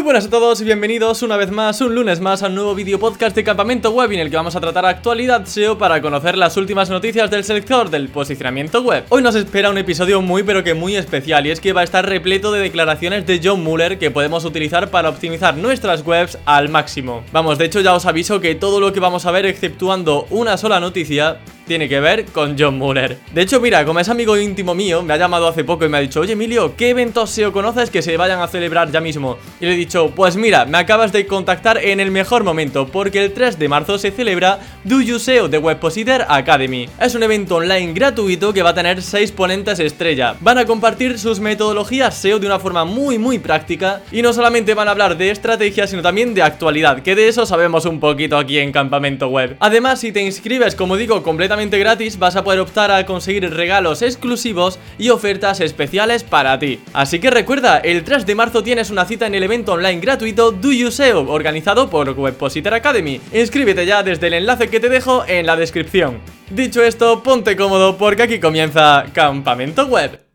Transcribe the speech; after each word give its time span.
Muy 0.00 0.06
buenas 0.06 0.24
a 0.24 0.30
todos 0.30 0.58
y 0.62 0.64
bienvenidos 0.64 1.22
una 1.22 1.36
vez 1.36 1.50
más, 1.50 1.78
un 1.82 1.94
lunes 1.94 2.20
más, 2.20 2.42
a 2.42 2.46
un 2.46 2.54
nuevo 2.54 2.74
vídeo 2.74 2.98
podcast 2.98 3.36
de 3.36 3.44
Campamento 3.44 3.90
Web 3.90 4.12
en 4.12 4.20
el 4.20 4.30
que 4.30 4.36
vamos 4.36 4.56
a 4.56 4.60
tratar 4.60 4.86
actualidad 4.86 5.44
SEO 5.44 5.76
para 5.76 6.00
conocer 6.00 6.38
las 6.38 6.56
últimas 6.56 6.88
noticias 6.88 7.30
del 7.30 7.44
sector 7.44 7.90
del 7.90 8.08
posicionamiento 8.08 8.80
web. 8.80 9.04
Hoy 9.10 9.20
nos 9.20 9.34
espera 9.34 9.68
un 9.68 9.76
episodio 9.76 10.22
muy 10.22 10.42
pero 10.42 10.64
que 10.64 10.72
muy 10.72 10.96
especial 10.96 11.46
y 11.46 11.50
es 11.50 11.60
que 11.60 11.74
va 11.74 11.82
a 11.82 11.84
estar 11.84 12.08
repleto 12.08 12.50
de 12.50 12.60
declaraciones 12.60 13.26
de 13.26 13.42
John 13.44 13.62
Muller 13.62 13.98
que 13.98 14.10
podemos 14.10 14.46
utilizar 14.46 14.90
para 14.90 15.10
optimizar 15.10 15.58
nuestras 15.58 16.02
webs 16.06 16.38
al 16.46 16.70
máximo. 16.70 17.22
Vamos, 17.30 17.58
de 17.58 17.66
hecho 17.66 17.82
ya 17.82 17.92
os 17.92 18.06
aviso 18.06 18.40
que 18.40 18.54
todo 18.54 18.80
lo 18.80 18.94
que 18.94 19.00
vamos 19.00 19.26
a 19.26 19.32
ver 19.32 19.44
exceptuando 19.44 20.26
una 20.30 20.56
sola 20.56 20.80
noticia 20.80 21.40
tiene 21.70 21.88
que 21.88 22.00
ver 22.00 22.24
con 22.24 22.56
John 22.58 22.78
Muller. 22.78 23.16
De 23.32 23.42
hecho, 23.42 23.60
mira, 23.60 23.84
como 23.84 24.00
es 24.00 24.08
amigo 24.08 24.36
íntimo 24.36 24.74
mío, 24.74 25.04
me 25.04 25.14
ha 25.14 25.16
llamado 25.16 25.46
hace 25.46 25.62
poco 25.62 25.84
y 25.84 25.88
me 25.88 25.98
ha 25.98 26.00
dicho, 26.00 26.18
oye 26.18 26.32
Emilio, 26.32 26.74
¿qué 26.76 26.88
eventos 26.88 27.30
SEO 27.30 27.52
conoces 27.52 27.90
que 27.90 28.02
se 28.02 28.16
vayan 28.16 28.40
a 28.40 28.48
celebrar 28.48 28.90
ya 28.90 29.00
mismo? 29.00 29.38
Y 29.60 29.66
le 29.66 29.74
he 29.74 29.76
dicho, 29.76 30.10
pues 30.10 30.34
mira, 30.34 30.64
me 30.64 30.78
acabas 30.78 31.12
de 31.12 31.28
contactar 31.28 31.78
en 31.78 32.00
el 32.00 32.10
mejor 32.10 32.42
momento, 32.42 32.88
porque 32.88 33.24
el 33.24 33.32
3 33.32 33.56
de 33.56 33.68
marzo 33.68 33.98
se 33.98 34.10
celebra 34.10 34.58
Do 34.82 35.00
You 35.00 35.20
SEO 35.20 35.46
de 35.46 35.58
Webpositor 35.58 36.26
Academy. 36.28 36.88
Es 37.00 37.14
un 37.14 37.22
evento 37.22 37.54
online 37.54 37.92
gratuito 37.92 38.52
que 38.52 38.64
va 38.64 38.70
a 38.70 38.74
tener 38.74 39.00
6 39.00 39.30
ponentes 39.30 39.78
estrella. 39.78 40.34
Van 40.40 40.58
a 40.58 40.64
compartir 40.64 41.20
sus 41.20 41.38
metodologías 41.38 42.16
SEO 42.16 42.40
de 42.40 42.46
una 42.46 42.58
forma 42.58 42.84
muy 42.84 43.16
muy 43.16 43.38
práctica 43.38 44.02
y 44.10 44.22
no 44.22 44.32
solamente 44.32 44.74
van 44.74 44.88
a 44.88 44.90
hablar 44.90 45.16
de 45.16 45.30
estrategia, 45.30 45.86
sino 45.86 46.02
también 46.02 46.34
de 46.34 46.42
actualidad, 46.42 47.00
que 47.02 47.14
de 47.14 47.28
eso 47.28 47.46
sabemos 47.46 47.84
un 47.84 48.00
poquito 48.00 48.36
aquí 48.38 48.58
en 48.58 48.72
Campamento 48.72 49.28
Web. 49.28 49.56
Además, 49.60 50.00
si 50.00 50.10
te 50.10 50.20
inscribes, 50.20 50.74
como 50.74 50.96
digo, 50.96 51.22
completamente 51.22 51.59
gratis 51.68 52.18
vas 52.18 52.36
a 52.36 52.44
poder 52.44 52.60
optar 52.60 52.90
a 52.90 53.04
conseguir 53.04 53.52
regalos 53.52 54.00
exclusivos 54.00 54.78
y 54.98 55.10
ofertas 55.10 55.60
especiales 55.60 56.24
para 56.24 56.58
ti. 56.58 56.80
Así 56.94 57.20
que 57.20 57.30
recuerda, 57.30 57.78
el 57.78 58.02
3 58.04 58.24
de 58.24 58.34
marzo 58.34 58.62
tienes 58.62 58.90
una 58.90 59.04
cita 59.04 59.26
en 59.26 59.34
el 59.34 59.42
evento 59.42 59.72
online 59.72 60.00
gratuito 60.00 60.52
Do 60.52 60.72
You 60.72 60.90
SEO, 60.90 61.30
organizado 61.30 61.90
por 61.90 62.08
Webpositor 62.10 62.72
Academy. 62.72 63.20
Inscríbete 63.32 63.84
ya 63.84 64.02
desde 64.02 64.28
el 64.28 64.34
enlace 64.34 64.68
que 64.68 64.80
te 64.80 64.88
dejo 64.88 65.24
en 65.26 65.44
la 65.44 65.56
descripción. 65.56 66.20
Dicho 66.48 66.82
esto, 66.82 67.22
ponte 67.22 67.56
cómodo 67.56 67.98
porque 67.98 68.22
aquí 68.22 68.40
comienza 68.40 69.04
Campamento 69.12 69.86
Web. 69.86 70.29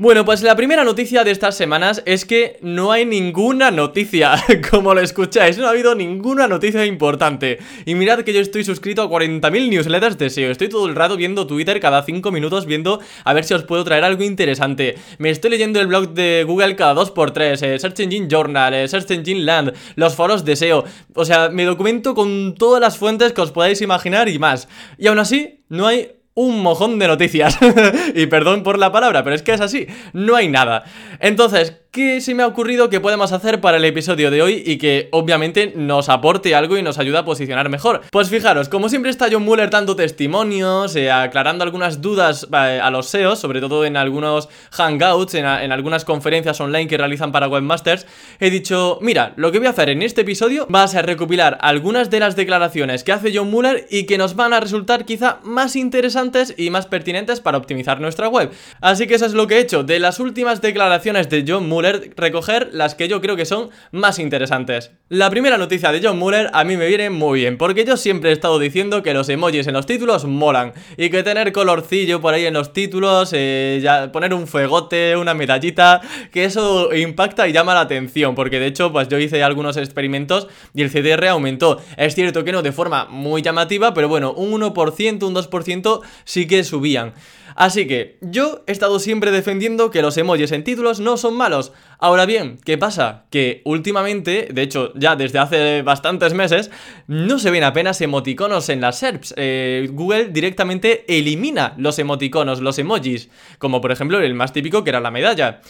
Bueno, 0.00 0.24
pues 0.24 0.42
la 0.42 0.54
primera 0.54 0.84
noticia 0.84 1.24
de 1.24 1.32
estas 1.32 1.56
semanas 1.56 2.04
es 2.06 2.24
que 2.24 2.60
no 2.62 2.92
hay 2.92 3.04
ninguna 3.04 3.72
noticia, 3.72 4.36
como 4.70 4.94
lo 4.94 5.00
escucháis, 5.00 5.58
no 5.58 5.66
ha 5.66 5.70
habido 5.70 5.96
ninguna 5.96 6.46
noticia 6.46 6.86
importante. 6.86 7.58
Y 7.84 7.96
mirad 7.96 8.20
que 8.20 8.32
yo 8.32 8.38
estoy 8.38 8.62
suscrito 8.62 9.02
a 9.02 9.10
40.000 9.10 9.68
newsletters 9.68 10.16
de 10.16 10.30
SEO, 10.30 10.52
estoy 10.52 10.68
todo 10.68 10.86
el 10.86 10.94
rato 10.94 11.16
viendo 11.16 11.48
Twitter 11.48 11.80
cada 11.80 12.04
5 12.04 12.30
minutos 12.30 12.64
viendo 12.64 13.00
a 13.24 13.34
ver 13.34 13.42
si 13.42 13.54
os 13.54 13.64
puedo 13.64 13.82
traer 13.82 14.04
algo 14.04 14.22
interesante. 14.22 14.94
Me 15.18 15.30
estoy 15.30 15.50
leyendo 15.50 15.80
el 15.80 15.88
blog 15.88 16.10
de 16.10 16.44
Google 16.46 16.76
cada 16.76 16.94
2x3, 16.94 17.62
eh, 17.62 17.78
Search 17.80 17.98
Engine 17.98 18.28
Journal, 18.30 18.74
eh, 18.74 18.86
Search 18.86 19.10
Engine 19.10 19.40
Land, 19.40 19.72
los 19.96 20.14
foros 20.14 20.44
de 20.44 20.54
SEO. 20.54 20.84
O 21.14 21.24
sea, 21.24 21.48
me 21.48 21.64
documento 21.64 22.14
con 22.14 22.54
todas 22.54 22.80
las 22.80 22.96
fuentes 22.96 23.32
que 23.32 23.40
os 23.40 23.50
podáis 23.50 23.82
imaginar 23.82 24.28
y 24.28 24.38
más. 24.38 24.68
Y 24.96 25.08
aún 25.08 25.18
así, 25.18 25.64
no 25.68 25.88
hay 25.88 26.17
un 26.38 26.62
mojón 26.62 27.00
de 27.00 27.08
noticias. 27.08 27.58
y 28.14 28.26
perdón 28.26 28.62
por 28.62 28.78
la 28.78 28.92
palabra, 28.92 29.24
pero 29.24 29.34
es 29.34 29.42
que 29.42 29.52
es 29.52 29.60
así. 29.60 29.88
No 30.12 30.36
hay 30.36 30.48
nada. 30.48 30.84
Entonces, 31.18 31.74
¿qué 31.90 32.20
se 32.20 32.34
me 32.34 32.42
ha 32.42 32.46
ocurrido 32.46 32.90
que 32.90 33.00
podemos 33.00 33.32
hacer 33.32 33.60
para 33.60 33.78
el 33.78 33.84
episodio 33.84 34.30
de 34.30 34.42
hoy 34.42 34.62
y 34.64 34.76
que 34.78 35.08
obviamente 35.12 35.72
nos 35.74 36.08
aporte 36.08 36.54
algo 36.54 36.76
y 36.76 36.82
nos 36.82 36.98
ayuda 36.98 37.20
a 37.20 37.24
posicionar 37.24 37.68
mejor? 37.68 38.02
Pues 38.10 38.28
fijaros, 38.28 38.68
como 38.68 38.88
siempre 38.88 39.10
está 39.10 39.28
John 39.30 39.44
Muller 39.44 39.70
dando 39.70 39.96
testimonios, 39.96 40.94
eh, 40.96 41.10
aclarando 41.10 41.64
algunas 41.64 42.00
dudas 42.00 42.46
eh, 42.52 42.80
a 42.82 42.90
los 42.90 43.06
SEOs, 43.06 43.38
sobre 43.38 43.60
todo 43.60 43.84
en 43.84 43.96
algunos 43.96 44.48
hangouts, 44.70 45.34
en, 45.34 45.46
algunas 45.46 46.04
conferencias 46.04 46.60
online 46.60 46.88
que 46.88 46.98
realizan 46.98 47.32
para 47.32 47.48
webmasters, 47.48 48.06
he 48.38 48.50
dicho, 48.50 48.98
mira, 49.00 49.32
lo 49.36 49.50
que 49.50 49.58
voy 49.58 49.68
a 49.68 49.70
hacer 49.70 49.88
en 49.88 50.02
este 50.02 50.22
episodio 50.22 50.66
va 50.72 50.82
a 50.82 50.88
ser 50.88 51.06
recopilar 51.06 51.58
algunas 51.60 52.10
de 52.10 52.20
las 52.20 52.36
declaraciones 52.36 53.02
que 53.02 53.12
hace 53.12 53.32
John 53.34 53.50
Muller 53.50 53.86
y 53.90 54.04
que 54.04 54.18
nos 54.18 54.36
van 54.36 54.52
a 54.52 54.60
resultar 54.60 55.04
quizá 55.04 55.40
más 55.42 55.76
interesantes 55.76 56.54
y 56.56 56.70
más 56.70 56.86
pertinentes 56.86 57.40
para 57.40 57.58
optimizar 57.58 58.00
nuestra 58.00 58.28
web. 58.28 58.50
Así 58.80 59.06
que 59.06 59.14
eso 59.14 59.26
es 59.26 59.32
lo 59.32 59.46
que 59.46 59.56
he 59.56 59.60
hecho. 59.60 59.84
De 59.84 59.98
las 60.00 60.20
últimas 60.20 60.60
declaraciones 60.60 61.28
de 61.28 61.44
John 61.46 61.68
Recoger 61.82 62.70
las 62.72 62.94
que 62.94 63.08
yo 63.08 63.20
creo 63.20 63.36
que 63.36 63.44
son 63.44 63.70
más 63.92 64.18
interesantes. 64.18 64.90
La 65.08 65.30
primera 65.30 65.58
noticia 65.58 65.92
de 65.92 66.00
John 66.02 66.18
Muller 66.18 66.50
a 66.52 66.64
mí 66.64 66.76
me 66.76 66.86
viene 66.86 67.10
muy 67.10 67.40
bien, 67.40 67.56
porque 67.56 67.84
yo 67.84 67.96
siempre 67.96 68.30
he 68.30 68.32
estado 68.32 68.58
diciendo 68.58 69.02
que 69.02 69.14
los 69.14 69.28
emojis 69.28 69.66
en 69.66 69.74
los 69.74 69.86
títulos 69.86 70.24
molan 70.24 70.72
y 70.96 71.10
que 71.10 71.22
tener 71.22 71.52
colorcillo 71.52 72.20
por 72.20 72.34
ahí 72.34 72.46
en 72.46 72.54
los 72.54 72.72
títulos, 72.72 73.30
eh, 73.32 73.80
ya 73.82 74.12
poner 74.12 74.34
un 74.34 74.46
fuegote, 74.46 75.16
una 75.16 75.34
medallita, 75.34 76.00
que 76.32 76.44
eso 76.44 76.94
impacta 76.94 77.48
y 77.48 77.52
llama 77.52 77.74
la 77.74 77.80
atención, 77.80 78.34
porque 78.34 78.60
de 78.60 78.66
hecho 78.66 78.92
pues 78.92 79.08
yo 79.08 79.18
hice 79.18 79.42
algunos 79.42 79.76
experimentos 79.76 80.48
y 80.74 80.82
el 80.82 80.90
CDR 80.90 81.28
aumentó. 81.28 81.80
Es 81.96 82.14
cierto 82.14 82.44
que 82.44 82.52
no 82.52 82.62
de 82.62 82.72
forma 82.72 83.06
muy 83.06 83.42
llamativa, 83.42 83.94
pero 83.94 84.08
bueno, 84.08 84.32
un 84.32 84.60
1%, 84.60 85.22
un 85.26 85.34
2% 85.34 86.00
sí 86.24 86.46
que 86.46 86.64
subían. 86.64 87.14
Así 87.58 87.88
que 87.88 88.18
yo 88.20 88.62
he 88.68 88.72
estado 88.72 89.00
siempre 89.00 89.32
defendiendo 89.32 89.90
que 89.90 90.00
los 90.00 90.16
emojis 90.16 90.52
en 90.52 90.62
títulos 90.62 91.00
no 91.00 91.16
son 91.16 91.36
malos. 91.36 91.72
Ahora 91.98 92.24
bien, 92.24 92.56
¿qué 92.64 92.78
pasa? 92.78 93.24
Que 93.30 93.62
últimamente, 93.64 94.46
de 94.52 94.62
hecho 94.62 94.92
ya 94.94 95.16
desde 95.16 95.40
hace 95.40 95.82
bastantes 95.82 96.34
meses, 96.34 96.70
no 97.08 97.40
se 97.40 97.50
ven 97.50 97.64
apenas 97.64 98.00
emoticonos 98.00 98.68
en 98.68 98.80
las 98.80 99.00
SERPs. 99.00 99.34
Eh, 99.36 99.88
Google 99.90 100.28
directamente 100.28 101.04
elimina 101.08 101.74
los 101.78 101.98
emoticonos, 101.98 102.60
los 102.60 102.78
emojis, 102.78 103.28
como 103.58 103.80
por 103.80 103.90
ejemplo 103.90 104.20
el 104.20 104.34
más 104.34 104.52
típico 104.52 104.84
que 104.84 104.90
era 104.90 105.00
la 105.00 105.10
medalla. 105.10 105.60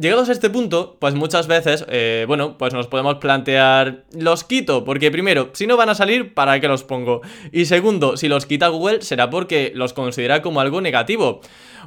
Llegados 0.00 0.28
a 0.28 0.32
este 0.32 0.48
punto, 0.48 0.96
pues 1.00 1.14
muchas 1.14 1.48
veces, 1.48 1.84
eh, 1.88 2.24
bueno, 2.28 2.56
pues 2.56 2.72
nos 2.72 2.86
podemos 2.86 3.16
plantear, 3.16 4.04
¿los 4.12 4.44
quito? 4.44 4.84
Porque 4.84 5.10
primero, 5.10 5.50
si 5.54 5.66
no 5.66 5.76
van 5.76 5.88
a 5.88 5.96
salir, 5.96 6.34
¿para 6.34 6.60
qué 6.60 6.68
los 6.68 6.84
pongo? 6.84 7.20
Y 7.50 7.64
segundo, 7.64 8.16
si 8.16 8.28
los 8.28 8.46
quita 8.46 8.68
Google, 8.68 9.02
será 9.02 9.28
porque 9.28 9.72
los 9.74 9.94
considera 9.94 10.40
como 10.40 10.60
algo 10.60 10.80
negativo. 10.80 11.40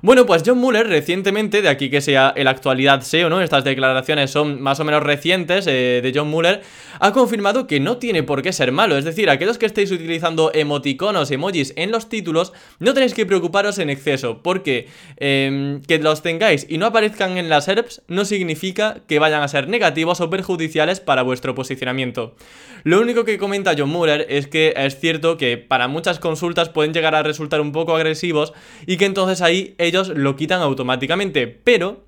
Bueno, 0.04 0.26
pues 0.26 0.42
John 0.46 0.58
Muller 0.58 0.88
recientemente, 0.88 1.62
de 1.62 1.70
aquí 1.70 1.92
que 1.92 2.02
sea 2.02 2.34
el 2.36 2.48
actualidad 2.48 3.02
SEO, 3.02 3.30
¿no? 3.30 3.40
Estas 3.40 3.64
declaraciones 3.64 4.32
son 4.32 4.60
más 4.60 4.80
o 4.80 4.84
menos 4.84 5.04
recientes 5.04 5.68
eh, 5.68 6.02
de 6.02 6.12
John 6.14 6.28
Muller, 6.28 6.64
ha 7.00 7.12
confirmado 7.14 7.68
que 7.68 7.80
no 7.80 7.98
tiene 7.98 8.24
por 8.24 8.42
qué 8.42 8.52
ser 8.52 8.72
malo. 8.72 8.98
Es 8.98 9.06
decir, 9.06 9.30
aquellos 9.30 9.60
que 9.60 9.68
estéis 9.68 9.92
utilizando 9.92 10.52
emoticonos, 10.54 11.30
emojis 11.30 11.74
en 11.76 11.92
los 11.92 12.10
títulos, 12.10 12.52
no 12.80 12.94
tenéis 12.94 13.14
que 13.14 13.28
preocuparos 13.28 13.78
en 13.78 13.92
exceso, 13.92 14.42
porque 14.42 14.88
em, 15.18 15.82
que 15.84 16.00
los 16.00 16.24
tengáis 16.24 16.66
y 16.68 16.80
no 16.80 16.88
aparezcan 16.88 17.38
en 17.38 17.48
las 17.48 17.66
SERPs 17.66 18.01
no 18.08 18.26
significa 18.26 19.02
que 19.08 19.20
vayan 19.20 19.44
a 19.44 19.48
ser 19.48 19.68
negativos 19.68 20.22
o 20.22 20.30
perjudiciales 20.30 21.00
para 21.00 21.22
vuestro 21.22 21.56
posicionamiento. 21.56 22.36
Lo 22.84 23.00
único 23.00 23.26
que 23.26 23.38
comenta 23.38 23.76
John 23.78 23.90
Muller 23.90 24.26
es 24.30 24.48
que 24.48 24.74
es 24.76 25.00
cierto 25.00 25.38
que 25.38 25.58
para 25.58 25.88
muchas 25.88 26.20
consultas 26.20 26.70
pueden 26.70 26.94
llegar 26.94 27.16
a 27.16 27.24
resultar 27.24 27.62
un 27.62 27.72
poco 27.72 27.96
agresivos 27.96 28.54
y 28.86 28.98
que 28.98 29.06
entonces 29.06 29.42
ahí 29.42 29.76
ellos 29.78 30.10
lo 30.10 30.36
quitan 30.36 30.62
automáticamente, 30.62 31.48
pero 31.48 32.06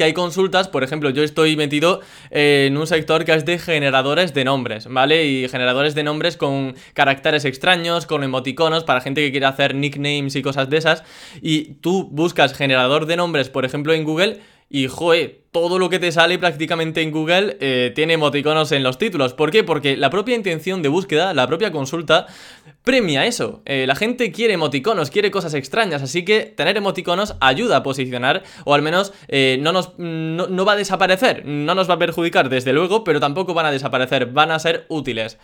que 0.00 0.04
hay 0.04 0.14
consultas, 0.14 0.66
por 0.66 0.82
ejemplo, 0.82 1.10
yo 1.10 1.22
estoy 1.22 1.56
metido 1.56 2.00
en 2.30 2.74
un 2.78 2.86
sector 2.86 3.26
que 3.26 3.34
es 3.34 3.44
de 3.44 3.58
generadores 3.58 4.32
de 4.32 4.44
nombres, 4.44 4.86
¿vale? 4.86 5.26
Y 5.26 5.46
generadores 5.46 5.94
de 5.94 6.02
nombres 6.02 6.38
con 6.38 6.74
caracteres 6.94 7.44
extraños, 7.44 8.06
con 8.06 8.24
emoticonos, 8.24 8.84
para 8.84 9.02
gente 9.02 9.20
que 9.20 9.30
quiere 9.30 9.44
hacer 9.44 9.74
nicknames 9.74 10.36
y 10.36 10.40
cosas 10.42 10.70
de 10.70 10.78
esas. 10.78 11.04
Y 11.42 11.74
tú 11.82 12.08
buscas 12.10 12.54
generador 12.54 13.04
de 13.04 13.16
nombres, 13.16 13.50
por 13.50 13.66
ejemplo, 13.66 13.92
en 13.92 14.04
Google, 14.04 14.40
y 14.70 14.86
joe, 14.86 15.44
todo 15.52 15.80
lo 15.80 15.88
que 15.88 15.98
te 15.98 16.12
sale 16.12 16.38
prácticamente 16.38 17.02
en 17.02 17.10
Google 17.10 17.56
eh, 17.60 17.92
tiene 17.94 18.14
emoticonos 18.14 18.70
en 18.70 18.84
los 18.84 18.98
títulos. 18.98 19.34
¿Por 19.34 19.50
qué? 19.50 19.64
Porque 19.64 19.96
la 19.96 20.08
propia 20.08 20.36
intención 20.36 20.80
de 20.80 20.88
búsqueda, 20.88 21.34
la 21.34 21.46
propia 21.48 21.72
consulta, 21.72 22.26
premia 22.84 23.26
eso. 23.26 23.60
Eh, 23.64 23.84
la 23.88 23.96
gente 23.96 24.30
quiere 24.30 24.54
emoticonos, 24.54 25.10
quiere 25.10 25.32
cosas 25.32 25.54
extrañas, 25.54 26.02
así 26.02 26.24
que 26.24 26.42
tener 26.42 26.76
emoticonos 26.76 27.34
ayuda 27.40 27.78
a 27.78 27.82
posicionar, 27.82 28.44
o 28.64 28.74
al 28.74 28.82
menos 28.82 29.12
eh, 29.26 29.58
no, 29.60 29.72
nos, 29.72 29.98
no, 29.98 30.64
va 30.64 30.74
a 30.74 30.76
desaparecer, 30.76 31.44
no 31.44 31.74
nos 31.74 31.90
va 31.90 31.94
a 31.94 31.98
perjudicar 31.98 32.48
desde 32.48 32.72
luego, 32.72 33.02
pero 33.02 33.18
tampoco 33.18 33.52
van 33.52 33.66
a 33.66 33.72
desaparecer, 33.72 34.26
van 34.26 34.52
a 34.52 34.58
ser 34.60 34.86
útiles. 34.88 35.38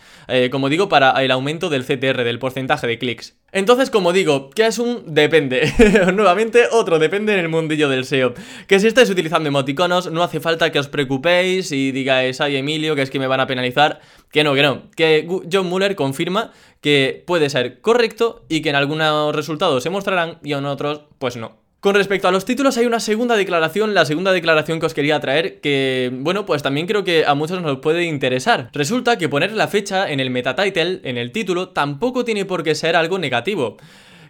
como 0.51 0.69
digo, 0.69 0.87
para 0.87 1.11
el 1.23 1.31
aumento 1.31 1.69
del 1.69 1.83
CTR, 1.83 2.23
del 2.23 2.39
porcentaje 2.39 2.87
de 2.87 2.97
clics. 2.97 3.35
Entonces, 3.53 3.89
como 3.89 4.11
digo, 4.11 4.49
¿qué 4.49 4.67
es 4.67 4.77
un 4.77 5.03
depende? 5.13 5.73
Nuevamente, 6.13 6.65
otro 6.71 6.99
depende 6.99 7.33
en 7.33 7.39
el 7.39 7.49
mundillo 7.49 7.87
del 7.87 8.05
SEO. 8.05 8.33
Que 8.67 8.79
si 8.79 8.87
estáis 8.87 9.09
utilizando 9.09 9.47
emoticonos, 9.47 9.96
no 10.05 10.23
hace 10.23 10.39
falta 10.39 10.71
que 10.71 10.79
os 10.79 10.87
preocupéis 10.87 11.71
y 11.71 11.91
digáis, 11.91 12.39
ay 12.41 12.57
Emilio, 12.57 12.95
que 12.95 13.01
es 13.01 13.09
que 13.09 13.19
me 13.19 13.27
van 13.27 13.39
a 13.39 13.47
penalizar. 13.47 13.99
Que 14.31 14.43
no, 14.43 14.53
que 14.53 14.61
no. 14.61 14.83
Que 14.95 15.27
John 15.51 15.67
Muller 15.67 15.95
confirma 15.95 16.51
que 16.81 17.23
puede 17.25 17.49
ser 17.49 17.81
correcto 17.81 18.45
y 18.49 18.61
que 18.61 18.69
en 18.69 18.75
algunos 18.75 19.35
resultados 19.35 19.83
se 19.83 19.89
mostrarán 19.89 20.39
y 20.43 20.53
en 20.53 20.65
otros, 20.65 21.01
pues 21.19 21.37
no. 21.37 21.67
Con 21.79 21.93
respecto 21.93 22.27
a 22.27 22.31
los 22.31 22.43
títulos 22.43 22.75
hay 22.77 22.87
una 22.87 22.99
segunda 22.99 23.35
declaración, 23.35 23.93
la 23.93 24.05
segunda 24.05 24.31
declaración 24.31 24.79
que 24.79 24.87
os 24.87 24.95
quería 24.95 25.19
traer, 25.19 25.61
que 25.61 26.09
bueno, 26.11 26.45
pues 26.45 26.63
también 26.63 26.87
creo 26.87 27.03
que 27.03 27.23
a 27.25 27.35
muchos 27.35 27.61
nos 27.61 27.79
puede 27.79 28.03
interesar. 28.03 28.71
Resulta 28.73 29.17
que 29.17 29.29
poner 29.29 29.51
la 29.53 29.67
fecha 29.67 30.11
en 30.11 30.19
el 30.19 30.31
meta 30.31 30.55
title, 30.55 31.01
en 31.03 31.17
el 31.17 31.31
título, 31.31 31.69
tampoco 31.69 32.25
tiene 32.25 32.45
por 32.45 32.63
qué 32.63 32.73
ser 32.73 32.95
algo 32.95 33.19
negativo. 33.19 33.77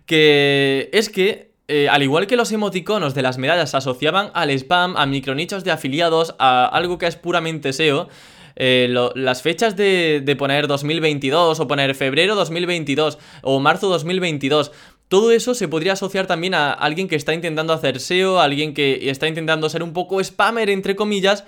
Que 0.06 0.90
es 0.92 1.10
que 1.10 1.47
eh, 1.68 1.90
al 1.90 2.02
igual 2.02 2.28
que 2.28 2.38
los 2.38 2.52
emoticonos 2.52 3.14
de 3.14 3.22
las 3.22 3.38
medallas 3.38 3.72
se 3.72 3.78
asociaban 3.78 4.32
al 4.34 4.52
spam, 4.52 4.96
a 4.96 5.06
micronichos 5.06 5.64
de 5.66 5.72
afiliados, 5.72 6.36
a 6.40 6.66
algo 6.66 6.98
que 6.98 7.08
es 7.08 7.18
puramente 7.18 7.74
SEO, 7.74 8.08
eh, 8.56 8.88
las 9.16 9.42
fechas 9.42 9.76
de, 9.76 10.36
poner 10.38 10.68
2022 10.68 11.60
o 11.60 11.68
poner 11.68 11.94
febrero 11.94 12.36
2022 12.36 13.20
o 13.44 13.60
marzo 13.60 13.90
2022. 13.90 14.72
Todo 15.10 15.32
eso 15.32 15.54
se 15.54 15.68
podría 15.68 15.94
asociar 15.94 16.26
también 16.26 16.54
a 16.54 16.72
alguien 16.72 17.08
que 17.08 17.16
está 17.16 17.34
intentando 17.34 17.74
hacer 17.74 18.00
SEO, 18.00 18.40
a 18.40 18.46
alguien 18.46 18.74
que 18.74 19.10
está 19.10 19.28
intentando 19.28 19.70
ser 19.70 19.84
un 19.84 19.94
poco 19.94 20.24
spammer, 20.24 20.70
entre 20.70 20.96
comillas, 20.96 21.44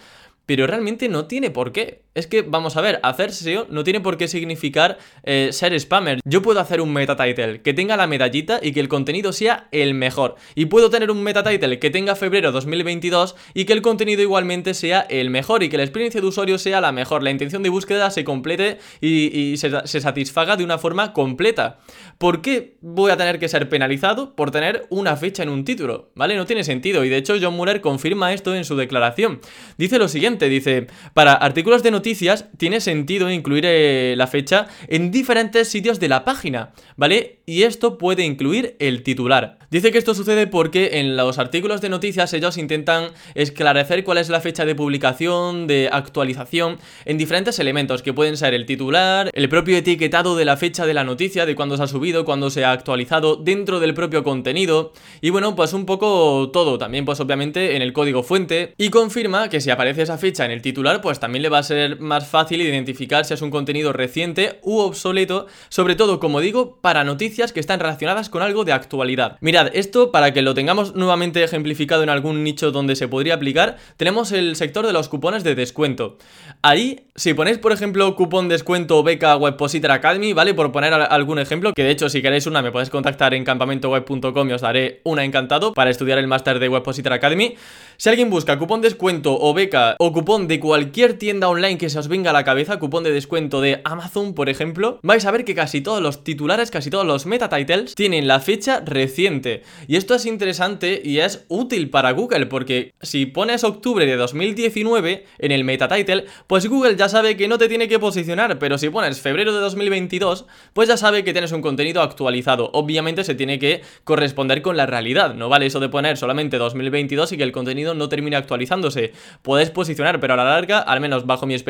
pero 0.45 0.67
realmente 0.67 1.09
no 1.09 1.25
tiene 1.25 1.49
por 1.49 1.71
qué. 1.71 2.01
Es 2.19 2.27
que, 2.27 2.41
vamos 2.41 2.75
a 2.75 2.81
ver, 2.81 2.99
hacer 3.01 3.31
SEO 3.31 3.65
no 3.69 3.85
tiene 3.85 4.01
por 4.01 4.17
qué 4.17 4.27
significar 4.27 4.97
eh, 5.23 5.51
ser 5.53 5.79
spammer. 5.79 6.19
Yo 6.25 6.41
puedo 6.41 6.59
hacer 6.59 6.81
un 6.81 6.91
meta 6.91 7.15
title 7.15 7.61
que 7.61 7.73
tenga 7.73 7.95
la 7.95 8.07
medallita 8.07 8.59
y 8.61 8.73
que 8.73 8.81
el 8.81 8.89
contenido 8.89 9.31
sea 9.31 9.69
el 9.71 9.93
mejor. 9.93 10.35
Y 10.53 10.65
puedo 10.65 10.89
tener 10.89 11.11
un 11.11 11.23
meta 11.23 11.43
title 11.43 11.79
que 11.79 11.89
tenga 11.89 12.17
febrero 12.17 12.51
2022 12.51 13.37
y 13.53 13.63
que 13.63 13.71
el 13.71 13.81
contenido 13.81 14.21
igualmente 14.21 14.73
sea 14.73 14.99
el 14.99 15.29
mejor 15.29 15.63
y 15.63 15.69
que 15.69 15.77
la 15.77 15.83
experiencia 15.83 16.19
de 16.19 16.27
usuario 16.27 16.57
sea 16.57 16.81
la 16.81 16.91
mejor. 16.91 17.23
La 17.23 17.31
intención 17.31 17.63
de 17.63 17.69
búsqueda 17.69 18.11
se 18.11 18.25
complete 18.25 18.79
y, 18.99 19.55
se, 19.55 19.71
se 19.87 20.01
satisfaga 20.01 20.57
de 20.57 20.65
una 20.65 20.77
forma 20.77 21.13
completa. 21.13 21.79
¿Por 22.17 22.41
qué 22.41 22.75
voy 22.81 23.11
a 23.11 23.17
tener 23.17 23.39
que 23.39 23.47
ser 23.47 23.69
penalizado 23.69 24.35
por 24.35 24.51
tener 24.51 24.87
una 24.89 25.15
fecha 25.15 25.43
en 25.43 25.47
un 25.47 25.63
título? 25.63 26.11
¿Vale? 26.15 26.35
No 26.35 26.45
tiene 26.45 26.65
sentido. 26.65 27.05
Y 27.05 27.09
de 27.09 27.15
hecho, 27.15 27.35
John 27.41 27.53
Muller 27.53 27.79
confirma 27.79 28.33
esto 28.33 28.53
en 28.53 28.65
su 28.65 28.75
declaración. 28.75 29.39
Dice 29.77 29.97
lo 29.97 30.09
siguiente 30.09 30.49
dice, 30.49 30.87
para 31.13 31.31
artículos 31.31 31.81
de 31.81 31.91
noticias 31.91 32.08
tiene 32.57 32.81
sentido 32.81 33.29
incluir 33.29 33.63
eh, 33.65 34.15
la 34.17 34.27
fecha 34.27 34.67
en 34.87 35.11
diferentes 35.11 35.67
sitios 35.67 35.99
de 35.99 36.09
la 36.09 36.23
página, 36.23 36.71
¿vale? 36.95 37.39
Y 37.45 37.63
esto 37.63 37.97
puede 37.97 38.23
incluir 38.23 38.75
el 38.79 39.03
titular. 39.03 39.59
Dice 39.71 39.91
que 39.91 39.99
esto 39.99 40.15
sucede 40.15 40.47
porque 40.47 40.99
en 40.99 41.15
los 41.15 41.37
artículos 41.37 41.79
de 41.81 41.89
noticias 41.89 42.33
ellos 42.33 42.57
intentan 42.57 43.09
esclarecer 43.35 44.03
cuál 44.03 44.17
es 44.17 44.29
la 44.29 44.41
fecha 44.41 44.65
de 44.65 44.73
publicación, 44.73 45.67
de 45.67 45.89
actualización, 45.91 46.77
en 47.05 47.17
diferentes 47.19 47.59
elementos 47.59 48.01
que 48.01 48.13
pueden 48.13 48.35
ser 48.35 48.55
el 48.55 48.65
titular, 48.65 49.29
el 49.33 49.49
propio 49.49 49.77
etiquetado 49.77 50.35
de 50.35 50.45
la 50.45 50.57
fecha 50.57 50.87
de 50.87 50.95
la 50.95 51.03
noticia, 51.03 51.45
de 51.45 51.55
cuándo 51.55 51.77
se 51.77 51.83
ha 51.83 51.87
subido, 51.87 52.25
cuándo 52.25 52.49
se 52.49 52.65
ha 52.65 52.71
actualizado, 52.71 53.35
dentro 53.35 53.79
del 53.79 53.93
propio 53.93 54.23
contenido, 54.23 54.91
y 55.21 55.29
bueno, 55.29 55.55
pues 55.55 55.73
un 55.73 55.85
poco 55.85 56.49
todo, 56.51 56.77
también 56.77 57.05
pues 57.05 57.19
obviamente 57.19 57.75
en 57.75 57.81
el 57.81 57.93
código 57.93 58.23
fuente, 58.23 58.73
y 58.77 58.89
confirma 58.89 59.49
que 59.49 59.61
si 59.61 59.69
aparece 59.69 60.03
esa 60.03 60.17
fecha 60.17 60.45
en 60.45 60.51
el 60.51 60.61
titular, 60.61 61.01
pues 61.01 61.19
también 61.19 61.43
le 61.43 61.49
va 61.49 61.59
a 61.59 61.63
ser 61.63 61.88
más 61.97 62.27
fácil 62.27 62.61
identificar 62.61 63.25
si 63.25 63.33
es 63.33 63.41
un 63.41 63.49
contenido 63.49 63.93
reciente 63.93 64.59
u 64.61 64.79
obsoleto, 64.79 65.47
sobre 65.69 65.95
todo, 65.95 66.19
como 66.19 66.41
digo, 66.41 66.77
para 66.81 67.03
noticias 67.03 67.51
que 67.53 67.59
están 67.59 67.79
relacionadas 67.79 68.29
con 68.29 68.41
algo 68.41 68.65
de 68.65 68.73
actualidad. 68.73 69.37
Mirad, 69.41 69.71
esto 69.73 70.11
para 70.11 70.33
que 70.33 70.41
lo 70.41 70.53
tengamos 70.53 70.95
nuevamente 70.95 71.43
ejemplificado 71.43 72.03
en 72.03 72.09
algún 72.09 72.43
nicho 72.43 72.71
donde 72.71 72.95
se 72.95 73.07
podría 73.07 73.35
aplicar, 73.35 73.77
tenemos 73.97 74.31
el 74.31 74.55
sector 74.55 74.85
de 74.85 74.93
los 74.93 75.09
cupones 75.09 75.43
de 75.43 75.55
descuento. 75.55 76.17
Ahí, 76.61 77.07
si 77.15 77.33
ponéis, 77.33 77.57
por 77.57 77.71
ejemplo, 77.71 78.15
cupón 78.15 78.49
descuento 78.49 79.01
beca 79.03 79.35
Webpositor 79.37 79.91
Academy, 79.91 80.33
¿vale? 80.33 80.53
Por 80.53 80.71
poner 80.71 80.93
algún 80.93 81.39
ejemplo, 81.39 81.73
que 81.73 81.83
de 81.83 81.91
hecho, 81.91 82.09
si 82.09 82.21
queréis 82.21 82.47
una, 82.47 82.61
me 82.61 82.71
podéis 82.71 82.89
contactar 82.89 83.33
en 83.33 83.43
campamentoweb.com 83.43 84.49
y 84.49 84.53
os 84.53 84.61
daré 84.61 85.01
una 85.03 85.23
encantado 85.23 85.73
para 85.73 85.89
estudiar 85.89 86.17
el 86.19 86.27
máster 86.27 86.59
de 86.59 86.69
Webpositor 86.69 87.13
Academy. 87.13 87.55
Si 87.97 88.09
alguien 88.09 88.29
busca 88.29 88.57
cupón 88.57 88.81
descuento 88.81 89.37
o 89.39 89.53
beca 89.53 89.95
o 89.99 90.13
cupón 90.13 90.47
de 90.47 90.59
cualquier 90.59 91.17
tienda 91.17 91.49
online 91.49 91.77
que 91.79 91.89
se 91.89 91.97
os 91.97 92.07
venga 92.07 92.29
a 92.29 92.33
la 92.33 92.43
cabeza, 92.43 92.77
cupón 92.77 93.03
de 93.03 93.11
descuento 93.11 93.61
de 93.61 93.81
Amazon, 93.83 94.35
por 94.35 94.49
ejemplo, 94.49 94.99
vais 95.01 95.25
a 95.25 95.31
ver 95.31 95.45
que 95.45 95.55
casi 95.55 95.81
todos 95.81 96.01
los 96.01 96.23
titulares, 96.23 96.69
casi 96.69 96.91
todos 96.91 97.07
los 97.07 97.25
meta 97.25 97.49
titles 97.49 97.95
tienen 97.95 98.27
la 98.27 98.39
fecha 98.39 98.81
reciente. 98.85 99.63
Y 99.87 99.95
esto 99.95 100.13
es 100.13 100.27
interesante 100.27 101.01
y 101.03 101.19
es 101.19 101.45
útil 101.47 101.89
para 101.89 102.11
Google, 102.11 102.45
porque 102.45 102.93
si 103.01 103.25
pones 103.25 103.63
octubre 103.63 104.05
de 104.05 104.15
2019 104.15 105.25
en 105.39 105.51
el 105.51 105.63
meta 105.63 105.87
title, 105.87 106.25
pues 106.45 106.67
Google 106.67 106.95
ya 106.95 107.09
sabe 107.09 107.35
que 107.35 107.47
no 107.47 107.57
te 107.57 107.67
tiene 107.67 107.87
que 107.87 107.97
posicionar, 107.97 108.59
pero 108.59 108.77
si 108.77 108.89
pones 108.89 109.21
febrero 109.21 109.53
de 109.53 109.61
2022, 109.61 110.45
pues 110.73 110.89
ya 110.89 110.97
sabe 110.97 111.23
que 111.23 111.31
tienes 111.31 111.51
un 111.51 111.61
contenido 111.61 112.01
actualizado. 112.01 112.69
Obviamente 112.73 113.23
se 113.23 113.33
tiene 113.33 113.57
que 113.57 113.81
corresponder 114.03 114.61
con 114.61 114.77
la 114.77 114.85
realidad, 114.85 115.33
no 115.33 115.49
vale 115.49 115.65
eso 115.65 115.79
de 115.79 115.89
poner 115.89 116.17
solamente 116.17 116.57
2022 116.57 117.31
y 117.31 117.37
que 117.37 117.43
el 117.43 117.51
contenido 117.51 117.93
no 117.93 118.09
termine 118.09 118.35
actualizándose. 118.35 119.13
Puedes 119.41 119.71
posicionar 119.71 120.19
pero 120.19 120.33
a 120.33 120.37
la 120.37 120.43
larga, 120.43 120.79
al 120.79 120.99
menos 120.99 121.25
bajo 121.25 121.45
mi 121.45 121.53
experiencia, 121.53 121.68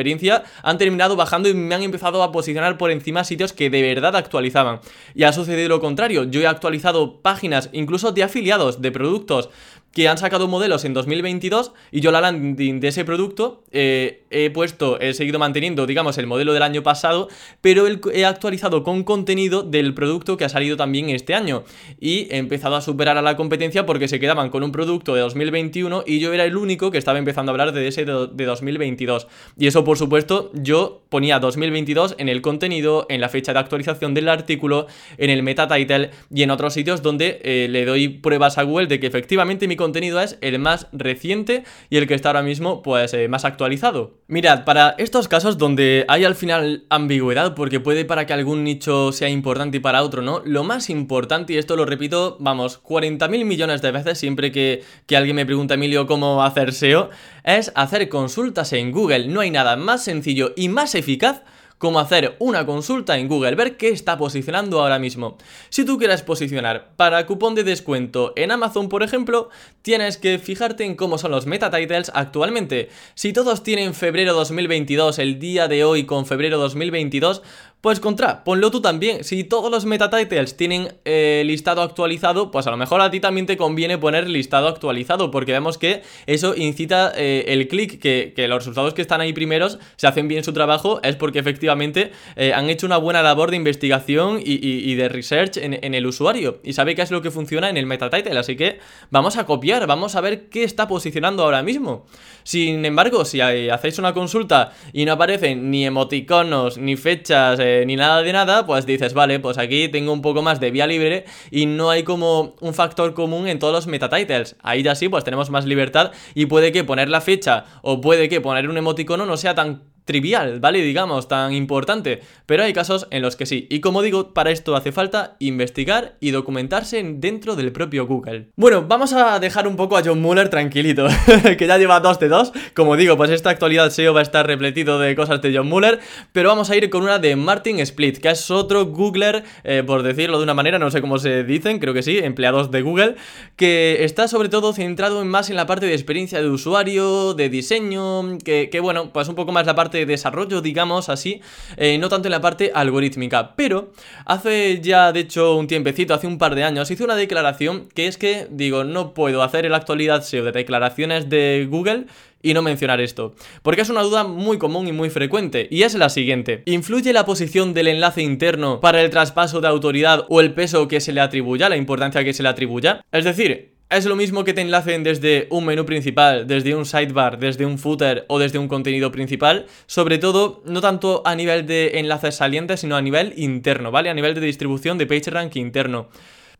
han 0.62 0.78
terminado 0.78 1.16
bajando 1.16 1.48
y 1.48 1.54
me 1.54 1.74
han 1.74 1.82
empezado 1.82 2.22
a 2.22 2.32
posicionar 2.32 2.78
por 2.78 2.90
encima 2.90 3.24
sitios 3.24 3.52
que 3.52 3.70
de 3.70 3.82
verdad 3.82 4.16
actualizaban. 4.16 4.80
Y 5.14 5.24
ha 5.24 5.32
sucedido 5.32 5.68
lo 5.68 5.80
contrario, 5.80 6.24
yo 6.24 6.40
he 6.40 6.46
actualizado 6.46 7.20
páginas 7.20 7.70
incluso 7.72 8.12
de 8.12 8.22
afiliados 8.22 8.82
de 8.82 8.92
productos 8.92 9.50
que 9.92 10.08
han 10.08 10.18
sacado 10.18 10.46
modelos 10.48 10.84
en 10.84 10.94
2022 10.94 11.72
y 11.90 12.00
yo 12.00 12.12
la 12.12 12.20
landing 12.20 12.80
de 12.80 12.88
ese 12.88 13.04
producto 13.04 13.64
eh, 13.72 14.22
he 14.30 14.50
puesto, 14.50 15.00
he 15.00 15.14
seguido 15.14 15.38
manteniendo, 15.38 15.86
digamos, 15.86 16.16
el 16.18 16.26
modelo 16.26 16.52
del 16.52 16.62
año 16.62 16.82
pasado, 16.82 17.28
pero 17.60 17.86
he 18.12 18.24
actualizado 18.24 18.84
con 18.84 19.02
contenido 19.02 19.62
del 19.62 19.94
producto 19.94 20.36
que 20.36 20.44
ha 20.44 20.48
salido 20.48 20.76
también 20.76 21.10
este 21.10 21.34
año 21.34 21.64
y 21.98 22.28
he 22.30 22.36
empezado 22.36 22.76
a 22.76 22.80
superar 22.80 23.18
a 23.18 23.22
la 23.22 23.36
competencia 23.36 23.86
porque 23.86 24.06
se 24.06 24.20
quedaban 24.20 24.50
con 24.50 24.62
un 24.62 24.70
producto 24.70 25.14
de 25.14 25.22
2021 25.22 26.04
y 26.06 26.20
yo 26.20 26.32
era 26.32 26.44
el 26.44 26.56
único 26.56 26.90
que 26.90 26.98
estaba 26.98 27.18
empezando 27.18 27.50
a 27.50 27.54
hablar 27.54 27.72
de 27.72 27.88
ese 27.88 28.04
de 28.04 28.44
2022. 28.44 29.26
Y 29.58 29.66
eso, 29.66 29.84
por 29.84 29.98
supuesto, 29.98 30.50
yo 30.54 31.02
ponía 31.08 31.40
2022 31.40 32.14
en 32.18 32.28
el 32.28 32.42
contenido, 32.42 33.06
en 33.08 33.20
la 33.20 33.28
fecha 33.28 33.52
de 33.52 33.58
actualización 33.58 34.14
del 34.14 34.28
artículo, 34.28 34.86
en 35.18 35.30
el 35.30 35.42
meta 35.42 35.66
title 35.66 36.10
y 36.32 36.42
en 36.42 36.50
otros 36.50 36.74
sitios 36.74 37.02
donde 37.02 37.40
eh, 37.42 37.66
le 37.68 37.84
doy 37.84 38.08
pruebas 38.08 38.58
a 38.58 38.62
Google 38.62 38.86
de 38.86 39.00
que 39.00 39.08
efectivamente 39.08 39.66
mi 39.66 39.76
contenido 39.80 40.20
es 40.20 40.38
el 40.42 40.58
más 40.58 40.86
reciente 40.92 41.64
y 41.88 41.96
el 41.96 42.06
que 42.06 42.14
está 42.14 42.28
ahora 42.28 42.42
mismo 42.42 42.82
pues 42.82 43.14
eh, 43.14 43.26
más 43.28 43.44
actualizado. 43.44 44.18
Mirad, 44.28 44.64
para 44.64 44.94
estos 44.98 45.26
casos 45.26 45.56
donde 45.56 46.04
hay 46.06 46.24
al 46.24 46.34
final 46.34 46.84
ambigüedad, 46.90 47.54
porque 47.54 47.80
puede 47.80 48.04
para 48.04 48.26
que 48.26 48.34
algún 48.34 48.62
nicho 48.62 49.10
sea 49.10 49.30
importante 49.30 49.78
y 49.78 49.80
para 49.80 50.02
otro 50.02 50.20
no, 50.20 50.42
lo 50.44 50.62
más 50.62 50.90
importante, 50.90 51.54
y 51.54 51.56
esto 51.58 51.76
lo 51.76 51.86
repito, 51.86 52.36
vamos, 52.38 52.82
40.000 52.82 53.44
millones 53.44 53.80
de 53.80 53.90
veces 53.90 54.18
siempre 54.18 54.52
que, 54.52 54.84
que 55.06 55.16
alguien 55.16 55.36
me 55.36 55.46
pregunta, 55.46 55.74
Emilio, 55.74 56.06
cómo 56.06 56.44
hacer 56.44 56.74
SEO, 56.74 57.08
es 57.42 57.72
hacer 57.74 58.08
consultas 58.08 58.72
en 58.74 58.92
Google. 58.92 59.28
No 59.28 59.40
hay 59.40 59.50
nada 59.50 59.76
más 59.76 60.04
sencillo 60.04 60.52
y 60.56 60.68
más 60.68 60.94
eficaz 60.94 61.42
como 61.80 61.98
hacer 61.98 62.36
una 62.40 62.66
consulta 62.66 63.16
en 63.16 63.26
Google, 63.26 63.54
ver 63.54 63.78
qué 63.78 63.88
está 63.88 64.18
posicionando 64.18 64.82
ahora 64.82 64.98
mismo. 64.98 65.38
Si 65.70 65.86
tú 65.86 65.96
quieres 65.96 66.20
posicionar 66.20 66.90
para 66.96 67.24
cupón 67.24 67.54
de 67.54 67.64
descuento 67.64 68.34
en 68.36 68.50
Amazon, 68.50 68.90
por 68.90 69.02
ejemplo, 69.02 69.48
tienes 69.80 70.18
que 70.18 70.38
fijarte 70.38 70.84
en 70.84 70.94
cómo 70.94 71.16
son 71.16 71.30
los 71.30 71.46
meta 71.46 71.70
titles 71.70 72.12
actualmente. 72.14 72.90
Si 73.14 73.32
todos 73.32 73.62
tienen 73.62 73.94
febrero 73.94 74.34
2022, 74.34 75.18
el 75.18 75.38
día 75.38 75.68
de 75.68 75.82
hoy 75.82 76.04
con 76.04 76.26
febrero 76.26 76.58
2022, 76.58 77.40
pues 77.80 77.98
contra, 77.98 78.44
ponlo 78.44 78.70
tú 78.70 78.82
también. 78.82 79.24
Si 79.24 79.42
todos 79.42 79.70
los 79.70 79.86
meta 79.86 80.10
titles 80.10 80.54
tienen 80.54 80.92
eh, 81.06 81.42
listado 81.46 81.80
actualizado, 81.80 82.50
pues 82.50 82.66
a 82.66 82.70
lo 82.70 82.76
mejor 82.76 83.00
a 83.00 83.10
ti 83.10 83.20
también 83.20 83.46
te 83.46 83.56
conviene 83.56 83.96
poner 83.96 84.28
listado 84.28 84.68
actualizado, 84.68 85.30
porque 85.30 85.52
vemos 85.52 85.78
que 85.78 86.02
eso 86.26 86.54
incita 86.54 87.10
eh, 87.16 87.46
el 87.48 87.68
clic, 87.68 87.98
que, 87.98 88.34
los 88.48 88.58
resultados 88.58 88.92
que 88.92 89.00
están 89.00 89.22
ahí 89.22 89.32
primeros 89.32 89.78
se 89.96 90.06
hacen 90.06 90.28
bien 90.28 90.44
su 90.44 90.52
trabajo, 90.52 91.00
es 91.02 91.16
porque 91.16 91.38
efectivamente 91.38 92.12
eh, 92.36 92.52
han 92.52 92.68
hecho 92.68 92.84
una 92.86 92.98
buena 92.98 93.22
labor 93.22 93.50
de 93.50 93.56
investigación 93.56 94.40
y, 94.44 94.94
de 94.94 95.08
research 95.08 95.56
en, 95.56 95.94
el 95.94 96.06
usuario 96.06 96.60
y 96.62 96.72
sabe 96.72 96.94
qué 96.94 97.02
es 97.02 97.10
lo 97.10 97.22
que 97.22 97.30
funciona 97.30 97.70
en 97.70 97.76
el 97.76 97.86
meta 97.86 98.10
title. 98.10 98.38
Así 98.38 98.56
que 98.56 98.78
vamos 99.10 99.36
a 99.38 99.46
copiar, 99.46 99.86
vamos 99.86 100.16
a 100.16 100.20
ver 100.20 100.48
qué 100.48 100.64
está 100.64 100.86
posicionando 100.86 101.44
ahora 101.44 101.62
mismo. 101.62 102.04
Sin 102.42 102.84
embargo, 102.84 103.24
si 103.24 103.40
hacéis 103.40 103.98
una 103.98 104.12
consulta 104.12 104.72
y 104.92 105.04
no 105.04 105.12
aparecen 105.12 105.70
ni 105.70 105.86
emoticonos, 105.86 106.78
ni 106.78 106.96
fechas, 106.96 107.58
ni 107.86 107.96
nada 107.96 108.22
de 108.22 108.32
nada, 108.32 108.66
pues 108.66 108.86
dices, 108.86 109.14
vale, 109.14 109.40
pues 109.40 109.58
aquí 109.58 109.88
tengo 109.88 110.12
un 110.12 110.22
poco 110.22 110.42
más 110.42 110.60
de 110.60 110.70
vía 110.70 110.86
libre 110.86 111.24
y 111.50 111.66
no 111.66 111.90
hay 111.90 112.02
como 112.02 112.54
un 112.60 112.74
factor 112.74 113.14
común 113.14 113.48
en 113.48 113.58
todos 113.58 113.72
los 113.72 113.86
meta 113.86 114.08
titles. 114.08 114.56
Ahí 114.62 114.82
ya 114.82 114.94
sí, 114.94 115.08
pues 115.08 115.24
tenemos 115.24 115.50
más 115.50 115.64
libertad 115.64 116.12
y 116.34 116.46
puede 116.46 116.72
que 116.72 116.84
poner 116.84 117.08
la 117.08 117.20
fecha 117.20 117.64
o 117.82 118.00
puede 118.00 118.28
que 118.28 118.40
poner 118.40 118.68
un 118.68 118.76
emoticono 118.76 119.26
no 119.26 119.36
sea 119.36 119.54
tan 119.54 119.89
trivial, 120.04 120.60
¿vale? 120.60 120.82
Digamos, 120.82 121.28
tan 121.28 121.52
importante. 121.52 122.20
Pero 122.46 122.62
hay 122.62 122.72
casos 122.72 123.06
en 123.10 123.22
los 123.22 123.36
que 123.36 123.46
sí. 123.46 123.66
Y 123.70 123.80
como 123.80 124.02
digo, 124.02 124.34
para 124.34 124.50
esto 124.50 124.76
hace 124.76 124.92
falta 124.92 125.36
investigar 125.38 126.16
y 126.20 126.30
documentarse 126.30 127.02
dentro 127.16 127.56
del 127.56 127.72
propio 127.72 128.06
Google. 128.06 128.48
Bueno, 128.56 128.84
vamos 128.86 129.12
a 129.12 129.38
dejar 129.38 129.68
un 129.68 129.76
poco 129.76 129.96
a 129.96 130.02
John 130.04 130.20
Muller 130.20 130.48
tranquilito, 130.48 131.06
que 131.58 131.66
ya 131.66 131.78
lleva 131.78 132.00
dos 132.00 132.18
de 132.18 132.28
dos. 132.28 132.52
Como 132.74 132.96
digo, 132.96 133.16
pues 133.16 133.30
esta 133.30 133.50
actualidad 133.50 133.90
SEO 133.90 134.14
va 134.14 134.20
a 134.20 134.22
estar 134.22 134.46
repletito 134.46 134.98
de 134.98 135.14
cosas 135.14 135.40
de 135.42 135.56
John 135.56 135.68
Muller. 135.68 136.00
Pero 136.32 136.48
vamos 136.48 136.70
a 136.70 136.76
ir 136.76 136.90
con 136.90 137.02
una 137.02 137.18
de 137.18 137.36
Martin 137.36 137.80
Split, 137.80 138.18
que 138.18 138.30
es 138.30 138.50
otro 138.50 138.86
Googler, 138.86 139.44
eh, 139.64 139.82
por 139.86 140.02
decirlo 140.02 140.38
de 140.38 140.44
una 140.44 140.54
manera, 140.54 140.78
no 140.78 140.90
sé 140.90 141.00
cómo 141.00 141.18
se 141.18 141.44
dicen, 141.44 141.78
creo 141.78 141.94
que 141.94 142.02
sí, 142.02 142.18
empleados 142.18 142.70
de 142.70 142.82
Google, 142.82 143.16
que 143.56 144.04
está 144.04 144.28
sobre 144.28 144.48
todo 144.48 144.72
centrado 144.72 145.24
más 145.24 145.50
en 145.50 145.56
la 145.56 145.66
parte 145.66 145.86
de 145.86 145.94
experiencia 145.94 146.40
de 146.40 146.48
usuario, 146.48 147.34
de 147.34 147.48
diseño, 147.48 148.38
que 148.38 148.80
bueno, 148.82 149.12
pues 149.12 149.28
un 149.28 149.34
poco 149.34 149.52
más 149.52 149.66
la 149.66 149.74
parte 149.74 149.89
de 149.98 150.06
desarrollo, 150.06 150.60
digamos 150.60 151.08
así, 151.08 151.40
eh, 151.76 151.98
no 151.98 152.08
tanto 152.08 152.28
en 152.28 152.32
la 152.32 152.40
parte 152.40 152.72
algorítmica. 152.74 153.54
Pero 153.56 153.92
hace 154.24 154.80
ya, 154.80 155.12
de 155.12 155.20
hecho, 155.20 155.56
un 155.56 155.66
tiempecito, 155.66 156.14
hace 156.14 156.26
un 156.26 156.38
par 156.38 156.54
de 156.54 156.64
años, 156.64 156.90
hice 156.90 157.04
una 157.04 157.16
declaración 157.16 157.88
que 157.94 158.06
es 158.06 158.16
que, 158.16 158.46
digo, 158.50 158.84
no 158.84 159.14
puedo 159.14 159.42
hacer 159.42 159.64
en 159.64 159.72
la 159.72 159.78
actualidad 159.78 160.22
SEO 160.22 160.44
de 160.44 160.52
declaraciones 160.52 161.28
de 161.28 161.66
Google 161.70 162.06
y 162.42 162.54
no 162.54 162.62
mencionar 162.62 163.00
esto, 163.00 163.34
porque 163.62 163.82
es 163.82 163.90
una 163.90 164.02
duda 164.02 164.24
muy 164.24 164.58
común 164.58 164.88
y 164.88 164.92
muy 164.92 165.10
frecuente, 165.10 165.68
y 165.70 165.82
es 165.82 165.94
la 165.94 166.08
siguiente. 166.08 166.62
¿Influye 166.66 167.12
la 167.12 167.26
posición 167.26 167.74
del 167.74 167.88
enlace 167.88 168.22
interno 168.22 168.80
para 168.80 169.02
el 169.02 169.10
traspaso 169.10 169.60
de 169.60 169.68
autoridad 169.68 170.24
o 170.28 170.40
el 170.40 170.54
peso 170.54 170.88
que 170.88 171.00
se 171.00 171.12
le 171.12 171.20
atribuya, 171.20 171.68
la 171.68 171.76
importancia 171.76 172.24
que 172.24 172.32
se 172.32 172.42
le 172.42 172.48
atribuya? 172.48 173.04
Es 173.12 173.24
decir, 173.24 173.79
es 173.90 174.06
lo 174.06 174.14
mismo 174.14 174.44
que 174.44 174.54
te 174.54 174.60
enlacen 174.60 175.02
desde 175.02 175.48
un 175.50 175.66
menú 175.66 175.84
principal, 175.84 176.46
desde 176.46 176.76
un 176.76 176.86
sidebar, 176.86 177.38
desde 177.38 177.66
un 177.66 177.76
footer 177.76 178.24
o 178.28 178.38
desde 178.38 178.58
un 178.58 178.68
contenido 178.68 179.10
principal, 179.10 179.66
sobre 179.86 180.18
todo 180.18 180.62
no 180.64 180.80
tanto 180.80 181.22
a 181.24 181.34
nivel 181.34 181.66
de 181.66 181.98
enlaces 181.98 182.36
salientes, 182.36 182.80
sino 182.80 182.96
a 182.96 183.02
nivel 183.02 183.34
interno, 183.36 183.90
¿vale? 183.90 184.08
A 184.08 184.14
nivel 184.14 184.34
de 184.34 184.40
distribución 184.42 184.96
de 184.96 185.06
PageRank 185.06 185.56
interno. 185.56 186.08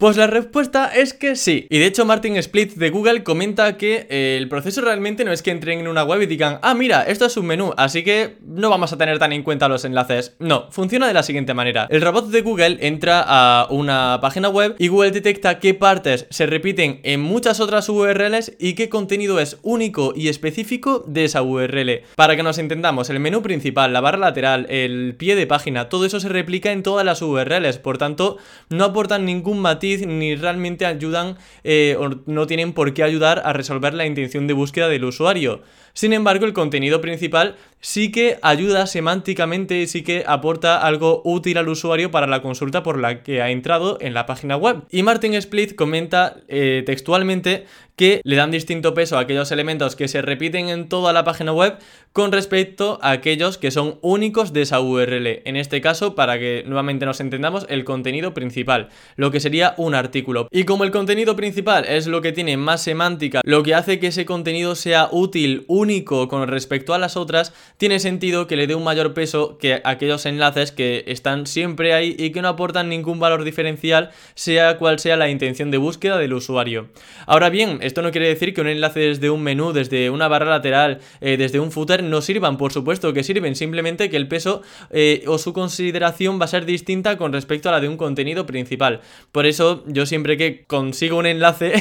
Pues 0.00 0.16
la 0.16 0.26
respuesta 0.26 0.86
es 0.86 1.12
que 1.12 1.36
sí. 1.36 1.66
Y 1.68 1.78
de 1.78 1.84
hecho 1.84 2.06
Martin 2.06 2.34
Split 2.38 2.72
de 2.76 2.88
Google 2.88 3.22
comenta 3.22 3.76
que 3.76 4.06
eh, 4.08 4.38
el 4.38 4.48
proceso 4.48 4.80
realmente 4.80 5.26
no 5.26 5.30
es 5.30 5.42
que 5.42 5.50
entren 5.50 5.78
en 5.78 5.88
una 5.88 6.04
web 6.04 6.22
y 6.22 6.26
digan, 6.26 6.58
ah, 6.62 6.72
mira, 6.72 7.02
esto 7.02 7.26
es 7.26 7.36
un 7.36 7.44
menú, 7.44 7.74
así 7.76 8.02
que 8.02 8.38
no 8.40 8.70
vamos 8.70 8.94
a 8.94 8.96
tener 8.96 9.18
tan 9.18 9.34
en 9.34 9.42
cuenta 9.42 9.68
los 9.68 9.84
enlaces. 9.84 10.36
No, 10.38 10.70
funciona 10.70 11.06
de 11.06 11.12
la 11.12 11.22
siguiente 11.22 11.52
manera. 11.52 11.86
El 11.90 12.00
robot 12.00 12.30
de 12.30 12.40
Google 12.40 12.78
entra 12.80 13.22
a 13.26 13.66
una 13.68 14.20
página 14.22 14.48
web 14.48 14.74
y 14.78 14.88
Google 14.88 15.10
detecta 15.10 15.58
qué 15.58 15.74
partes 15.74 16.26
se 16.30 16.46
repiten 16.46 17.00
en 17.02 17.20
muchas 17.20 17.60
otras 17.60 17.86
URLs 17.90 18.52
y 18.58 18.72
qué 18.76 18.88
contenido 18.88 19.38
es 19.38 19.58
único 19.60 20.14
y 20.16 20.28
específico 20.28 21.04
de 21.06 21.26
esa 21.26 21.42
URL. 21.42 22.04
Para 22.16 22.36
que 22.36 22.42
nos 22.42 22.56
entendamos, 22.56 23.10
el 23.10 23.20
menú 23.20 23.42
principal, 23.42 23.92
la 23.92 24.00
barra 24.00 24.16
lateral, 24.16 24.64
el 24.70 25.14
pie 25.18 25.36
de 25.36 25.46
página, 25.46 25.90
todo 25.90 26.06
eso 26.06 26.20
se 26.20 26.30
replica 26.30 26.72
en 26.72 26.82
todas 26.82 27.04
las 27.04 27.20
URLs, 27.20 27.76
por 27.76 27.98
tanto, 27.98 28.38
no 28.70 28.84
aportan 28.84 29.26
ningún 29.26 29.58
matiz 29.58 29.89
ni 29.98 30.34
realmente 30.34 30.86
ayudan 30.86 31.36
eh, 31.64 31.96
o 31.98 32.10
no 32.26 32.46
tienen 32.46 32.72
por 32.72 32.94
qué 32.94 33.02
ayudar 33.02 33.42
a 33.44 33.52
resolver 33.52 33.94
la 33.94 34.06
intención 34.06 34.46
de 34.46 34.54
búsqueda 34.54 34.88
del 34.88 35.04
usuario. 35.04 35.62
Sin 35.92 36.12
embargo, 36.12 36.46
el 36.46 36.52
contenido 36.52 37.00
principal 37.00 37.56
sí 37.80 38.12
que 38.12 38.38
ayuda 38.42 38.86
semánticamente 38.86 39.80
y 39.80 39.86
sí 39.86 40.02
que 40.02 40.24
aporta 40.26 40.80
algo 40.80 41.22
útil 41.24 41.58
al 41.58 41.68
usuario 41.68 42.10
para 42.10 42.26
la 42.26 42.42
consulta 42.42 42.82
por 42.82 42.98
la 42.98 43.22
que 43.22 43.42
ha 43.42 43.50
entrado 43.50 43.98
en 44.00 44.14
la 44.14 44.26
página 44.26 44.56
web. 44.56 44.84
Y 44.90 45.02
Martin 45.02 45.34
Split 45.34 45.74
comenta 45.74 46.36
eh, 46.48 46.82
textualmente 46.86 47.66
que 48.00 48.22
le 48.24 48.36
dan 48.36 48.50
distinto 48.50 48.94
peso 48.94 49.18
a 49.18 49.20
aquellos 49.20 49.52
elementos 49.52 49.94
que 49.94 50.08
se 50.08 50.22
repiten 50.22 50.70
en 50.70 50.88
toda 50.88 51.12
la 51.12 51.22
página 51.22 51.52
web 51.52 51.76
con 52.14 52.32
respecto 52.32 52.98
a 53.02 53.10
aquellos 53.10 53.58
que 53.58 53.70
son 53.70 53.98
únicos 54.00 54.54
de 54.54 54.62
esa 54.62 54.80
URL. 54.80 55.42
En 55.44 55.56
este 55.56 55.82
caso, 55.82 56.14
para 56.14 56.38
que 56.38 56.64
nuevamente 56.66 57.04
nos 57.04 57.20
entendamos, 57.20 57.66
el 57.68 57.84
contenido 57.84 58.32
principal, 58.32 58.88
lo 59.16 59.30
que 59.30 59.38
sería 59.38 59.74
un 59.76 59.94
artículo. 59.94 60.48
Y 60.50 60.64
como 60.64 60.84
el 60.84 60.92
contenido 60.92 61.36
principal 61.36 61.84
es 61.84 62.06
lo 62.06 62.22
que 62.22 62.32
tiene 62.32 62.56
más 62.56 62.82
semántica, 62.82 63.42
lo 63.44 63.62
que 63.62 63.74
hace 63.74 64.00
que 64.00 64.06
ese 64.06 64.24
contenido 64.24 64.76
sea 64.76 65.10
útil, 65.12 65.66
único 65.68 66.26
con 66.28 66.48
respecto 66.48 66.94
a 66.94 66.98
las 66.98 67.18
otras, 67.18 67.52
tiene 67.76 68.00
sentido 68.00 68.46
que 68.46 68.56
le 68.56 68.66
dé 68.66 68.74
un 68.74 68.82
mayor 68.82 69.12
peso 69.12 69.58
que 69.58 69.82
aquellos 69.84 70.24
enlaces 70.24 70.72
que 70.72 71.04
están 71.06 71.46
siempre 71.46 71.92
ahí 71.92 72.16
y 72.18 72.30
que 72.30 72.40
no 72.40 72.48
aportan 72.48 72.88
ningún 72.88 73.20
valor 73.20 73.44
diferencial, 73.44 74.10
sea 74.34 74.78
cual 74.78 74.98
sea 74.98 75.18
la 75.18 75.28
intención 75.28 75.70
de 75.70 75.76
búsqueda 75.76 76.16
del 76.16 76.32
usuario. 76.32 76.88
Ahora 77.26 77.50
bien, 77.50 77.78
esto 77.90 78.02
no 78.02 78.12
quiere 78.12 78.28
decir 78.28 78.54
que 78.54 78.60
un 78.60 78.68
enlace 78.68 79.00
desde 79.00 79.30
un 79.30 79.42
menú, 79.42 79.72
desde 79.72 80.10
una 80.10 80.28
barra 80.28 80.48
lateral, 80.48 81.00
eh, 81.20 81.36
desde 81.36 81.58
un 81.58 81.72
footer 81.72 82.04
no 82.04 82.22
sirvan, 82.22 82.56
por 82.56 82.72
supuesto 82.72 83.12
que 83.12 83.24
sirven, 83.24 83.56
simplemente 83.56 84.08
que 84.10 84.16
el 84.16 84.28
peso 84.28 84.62
eh, 84.90 85.24
o 85.26 85.38
su 85.38 85.52
consideración 85.52 86.40
va 86.40 86.44
a 86.44 86.48
ser 86.48 86.66
distinta 86.66 87.16
con 87.16 87.32
respecto 87.32 87.68
a 87.68 87.72
la 87.72 87.80
de 87.80 87.88
un 87.88 87.96
contenido 87.96 88.46
principal. 88.46 89.00
Por 89.32 89.44
eso 89.44 89.82
yo 89.88 90.06
siempre 90.06 90.36
que 90.36 90.64
consigo 90.66 91.18
un 91.18 91.26
enlace, 91.26 91.72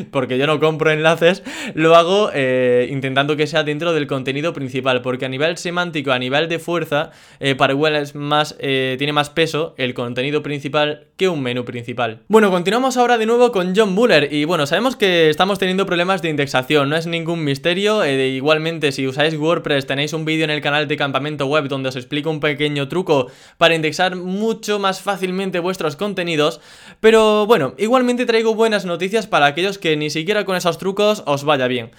porque 0.10 0.38
yo 0.38 0.46
no 0.46 0.58
compro 0.58 0.90
enlaces, 0.90 1.42
lo 1.74 1.96
hago 1.96 2.30
eh, 2.32 2.88
intentando 2.90 3.36
que 3.36 3.46
sea 3.46 3.62
dentro 3.62 3.92
del 3.92 4.06
contenido 4.06 4.54
principal, 4.54 5.02
porque 5.02 5.28
nivel 5.28 5.58
semántico, 5.58 6.12
a 6.12 6.18
nivel 6.18 6.48
de 6.48 6.58
fuerza, 6.58 7.10
para 7.58 7.74
Google 7.74 8.00
es 8.00 8.14
más, 8.14 8.56
tiene 8.58 9.12
más 9.12 9.28
peso 9.30 9.74
el 9.76 9.92
contenido 9.92 10.42
principal 10.42 11.08
que 11.16 11.28
un 11.28 11.42
menú 11.42 11.64
principal. 11.64 12.22
Bueno, 12.28 12.50
continuamos 12.50 12.96
ahora 12.96 13.18
de 13.18 13.26
nuevo 13.26 13.52
con 13.52 13.74
John 13.76 13.92
Muller 13.92 14.32
y 14.32 14.44
bueno, 14.44 14.66
sabemos 14.66 14.96
que 14.96 15.28
estamos 15.42 15.58
teniendo 15.58 15.86
problemas 15.86 16.22
de 16.22 16.28
indexación, 16.28 16.88
no 16.88 16.94
es 16.94 17.08
ningún 17.08 17.42
misterio, 17.42 18.04
eh, 18.04 18.28
igualmente 18.28 18.92
si 18.92 19.08
usáis 19.08 19.34
WordPress 19.34 19.88
tenéis 19.88 20.12
un 20.12 20.24
vídeo 20.24 20.44
en 20.44 20.50
el 20.50 20.60
canal 20.60 20.86
de 20.86 20.96
Campamento 20.96 21.46
Web 21.46 21.66
donde 21.66 21.88
os 21.88 21.96
explico 21.96 22.30
un 22.30 22.38
pequeño 22.38 22.86
truco 22.86 23.26
para 23.58 23.74
indexar 23.74 24.14
mucho 24.14 24.78
más 24.78 25.00
fácilmente 25.00 25.58
vuestros 25.58 25.96
contenidos, 25.96 26.60
pero 27.00 27.44
bueno, 27.46 27.74
igualmente 27.76 28.24
traigo 28.24 28.54
buenas 28.54 28.84
noticias 28.84 29.26
para 29.26 29.46
aquellos 29.46 29.78
que 29.78 29.96
ni 29.96 30.10
siquiera 30.10 30.44
con 30.44 30.54
esos 30.54 30.78
trucos 30.78 31.24
os 31.26 31.42
vaya 31.42 31.66
bien. 31.66 31.90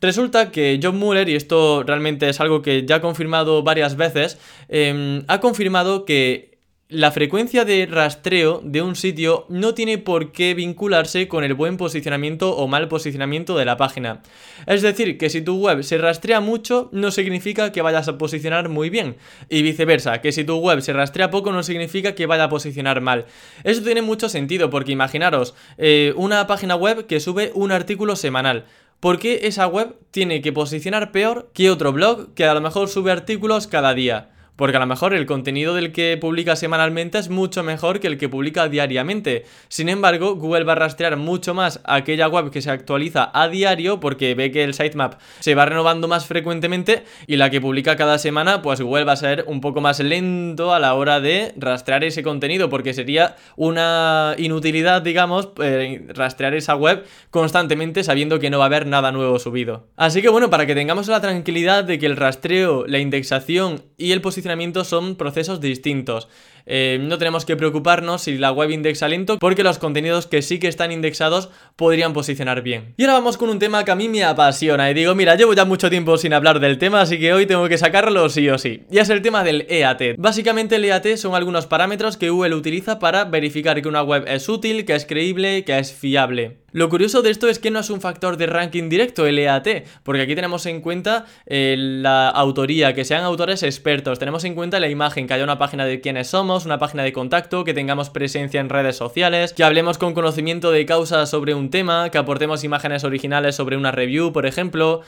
Resulta 0.00 0.52
que 0.52 0.78
John 0.80 0.96
Muller, 0.96 1.28
y 1.28 1.34
esto 1.34 1.82
realmente 1.82 2.28
es 2.28 2.38
algo 2.40 2.62
que 2.62 2.86
ya 2.86 2.96
ha 2.96 3.00
confirmado 3.00 3.64
varias 3.64 3.96
veces, 3.96 4.38
em, 4.68 5.24
ha 5.26 5.40
confirmado 5.40 6.04
que 6.04 6.53
la 6.90 7.10
frecuencia 7.10 7.64
de 7.64 7.86
rastreo 7.86 8.60
de 8.62 8.82
un 8.82 8.94
sitio 8.94 9.46
no 9.48 9.72
tiene 9.72 9.96
por 9.96 10.32
qué 10.32 10.52
vincularse 10.52 11.28
con 11.28 11.42
el 11.42 11.54
buen 11.54 11.78
posicionamiento 11.78 12.54
o 12.54 12.68
mal 12.68 12.88
posicionamiento 12.88 13.56
de 13.56 13.64
la 13.64 13.78
página. 13.78 14.20
Es 14.66 14.82
decir, 14.82 15.16
que 15.16 15.30
si 15.30 15.40
tu 15.40 15.56
web 15.56 15.82
se 15.82 15.96
rastrea 15.96 16.40
mucho, 16.40 16.90
no 16.92 17.10
significa 17.10 17.72
que 17.72 17.80
vayas 17.80 18.06
a 18.08 18.18
posicionar 18.18 18.68
muy 18.68 18.90
bien. 18.90 19.16
Y 19.48 19.62
viceversa, 19.62 20.20
que 20.20 20.30
si 20.30 20.44
tu 20.44 20.58
web 20.58 20.82
se 20.82 20.92
rastrea 20.92 21.30
poco, 21.30 21.52
no 21.52 21.62
significa 21.62 22.14
que 22.14 22.26
vaya 22.26 22.44
a 22.44 22.48
posicionar 22.50 23.00
mal. 23.00 23.24
Eso 23.64 23.82
tiene 23.82 24.02
mucho 24.02 24.28
sentido, 24.28 24.68
porque 24.68 24.92
imaginaros 24.92 25.54
eh, 25.78 26.12
una 26.16 26.46
página 26.46 26.76
web 26.76 27.06
que 27.06 27.18
sube 27.18 27.50
un 27.54 27.72
artículo 27.72 28.14
semanal. 28.14 28.66
¿Por 29.00 29.18
qué 29.18 29.40
esa 29.44 29.66
web 29.66 29.96
tiene 30.10 30.42
que 30.42 30.52
posicionar 30.52 31.12
peor 31.12 31.50
que 31.54 31.70
otro 31.70 31.92
blog 31.92 32.34
que 32.34 32.44
a 32.44 32.52
lo 32.52 32.60
mejor 32.60 32.88
sube 32.88 33.10
artículos 33.10 33.66
cada 33.66 33.94
día? 33.94 34.33
Porque 34.56 34.76
a 34.76 34.80
lo 34.80 34.86
mejor 34.86 35.14
el 35.14 35.26
contenido 35.26 35.74
del 35.74 35.90
que 35.90 36.16
publica 36.16 36.54
semanalmente 36.54 37.18
es 37.18 37.28
mucho 37.28 37.64
mejor 37.64 37.98
que 37.98 38.06
el 38.06 38.18
que 38.18 38.28
publica 38.28 38.68
diariamente. 38.68 39.44
Sin 39.68 39.88
embargo, 39.88 40.36
Google 40.36 40.62
va 40.62 40.72
a 40.72 40.76
rastrear 40.76 41.16
mucho 41.16 41.54
más 41.54 41.80
aquella 41.84 42.28
web 42.28 42.50
que 42.50 42.62
se 42.62 42.70
actualiza 42.70 43.30
a 43.34 43.48
diario 43.48 43.98
porque 43.98 44.34
ve 44.36 44.52
que 44.52 44.62
el 44.62 44.74
sitemap 44.74 45.14
se 45.40 45.56
va 45.56 45.66
renovando 45.66 46.06
más 46.06 46.26
frecuentemente 46.26 47.02
y 47.26 47.36
la 47.36 47.50
que 47.50 47.60
publica 47.60 47.96
cada 47.96 48.18
semana, 48.18 48.62
pues 48.62 48.80
Google 48.80 49.04
va 49.04 49.12
a 49.12 49.16
ser 49.16 49.44
un 49.48 49.60
poco 49.60 49.80
más 49.80 49.98
lento 49.98 50.72
a 50.72 50.78
la 50.78 50.94
hora 50.94 51.20
de 51.20 51.52
rastrear 51.56 52.04
ese 52.04 52.22
contenido 52.22 52.68
porque 52.68 52.94
sería 52.94 53.34
una 53.56 54.36
inutilidad, 54.38 55.02
digamos, 55.02 55.48
eh, 55.60 56.06
rastrear 56.14 56.54
esa 56.54 56.76
web 56.76 57.04
constantemente 57.30 58.04
sabiendo 58.04 58.38
que 58.38 58.50
no 58.50 58.58
va 58.58 58.64
a 58.64 58.66
haber 58.66 58.86
nada 58.86 59.10
nuevo 59.10 59.40
subido. 59.40 59.88
Así 59.96 60.22
que 60.22 60.28
bueno, 60.28 60.48
para 60.48 60.64
que 60.64 60.76
tengamos 60.76 61.08
la 61.08 61.20
tranquilidad 61.20 61.82
de 61.82 61.98
que 61.98 62.06
el 62.06 62.16
rastreo, 62.16 62.86
la 62.86 63.00
indexación 63.00 63.82
y 63.96 64.12
el 64.12 64.20
posicionamiento 64.20 64.43
son 64.84 65.16
procesos 65.16 65.60
distintos. 65.60 66.28
Eh, 66.66 66.98
no 67.00 67.18
tenemos 67.18 67.44
que 67.44 67.56
preocuparnos 67.56 68.22
si 68.22 68.38
la 68.38 68.50
web 68.50 68.70
indexa 68.70 69.06
lento 69.06 69.38
porque 69.38 69.62
los 69.62 69.78
contenidos 69.78 70.26
que 70.26 70.40
sí 70.40 70.58
que 70.58 70.68
están 70.68 70.92
indexados 70.92 71.50
podrían 71.76 72.12
posicionar 72.14 72.62
bien. 72.62 72.94
Y 72.96 73.02
ahora 73.02 73.14
vamos 73.14 73.36
con 73.36 73.50
un 73.50 73.58
tema 73.58 73.84
que 73.84 73.90
a 73.90 73.96
mí 73.96 74.08
me 74.08 74.24
apasiona 74.24 74.90
y 74.90 74.94
digo, 74.94 75.14
mira, 75.14 75.34
llevo 75.34 75.52
ya 75.54 75.64
mucho 75.64 75.90
tiempo 75.90 76.16
sin 76.16 76.32
hablar 76.32 76.60
del 76.60 76.78
tema, 76.78 77.02
así 77.02 77.18
que 77.18 77.32
hoy 77.32 77.46
tengo 77.46 77.68
que 77.68 77.78
sacarlo 77.78 78.28
sí 78.30 78.48
o 78.48 78.58
sí. 78.58 78.84
Y 78.90 78.98
es 78.98 79.10
el 79.10 79.22
tema 79.22 79.44
del 79.44 79.66
EAT. 79.68 80.16
Básicamente 80.16 80.76
el 80.76 80.84
EAT 80.84 81.16
son 81.16 81.34
algunos 81.34 81.66
parámetros 81.66 82.16
que 82.16 82.30
Google 82.30 82.54
utiliza 82.54 82.98
para 82.98 83.24
verificar 83.24 83.82
que 83.82 83.88
una 83.88 84.02
web 84.02 84.24
es 84.26 84.48
útil, 84.48 84.84
que 84.84 84.94
es 84.94 85.04
creíble, 85.04 85.64
que 85.64 85.78
es 85.78 85.92
fiable. 85.92 86.63
Lo 86.74 86.88
curioso 86.88 87.22
de 87.22 87.30
esto 87.30 87.48
es 87.48 87.60
que 87.60 87.70
no 87.70 87.78
es 87.78 87.88
un 87.88 88.00
factor 88.00 88.36
de 88.36 88.46
ranking 88.46 88.88
directo 88.88 89.26
el 89.26 89.38
EAT, 89.38 89.84
porque 90.02 90.22
aquí 90.22 90.34
tenemos 90.34 90.66
en 90.66 90.80
cuenta 90.80 91.24
eh, 91.46 91.76
la 91.78 92.28
autoría, 92.28 92.94
que 92.94 93.04
sean 93.04 93.22
autores 93.22 93.62
expertos, 93.62 94.18
tenemos 94.18 94.42
en 94.42 94.56
cuenta 94.56 94.80
la 94.80 94.88
imagen, 94.88 95.28
que 95.28 95.34
haya 95.34 95.44
una 95.44 95.56
página 95.56 95.84
de 95.84 96.00
quiénes 96.00 96.26
somos, 96.26 96.66
una 96.66 96.80
página 96.80 97.04
de 97.04 97.12
contacto, 97.12 97.62
que 97.62 97.74
tengamos 97.74 98.10
presencia 98.10 98.60
en 98.60 98.70
redes 98.70 98.96
sociales, 98.96 99.52
que 99.52 99.62
hablemos 99.62 99.98
con 99.98 100.14
conocimiento 100.14 100.72
de 100.72 100.84
causa 100.84 101.26
sobre 101.26 101.54
un 101.54 101.70
tema, 101.70 102.10
que 102.10 102.18
aportemos 102.18 102.64
imágenes 102.64 103.04
originales 103.04 103.54
sobre 103.54 103.76
una 103.76 103.92
review, 103.92 104.32
por 104.32 104.44
ejemplo. 104.44 105.02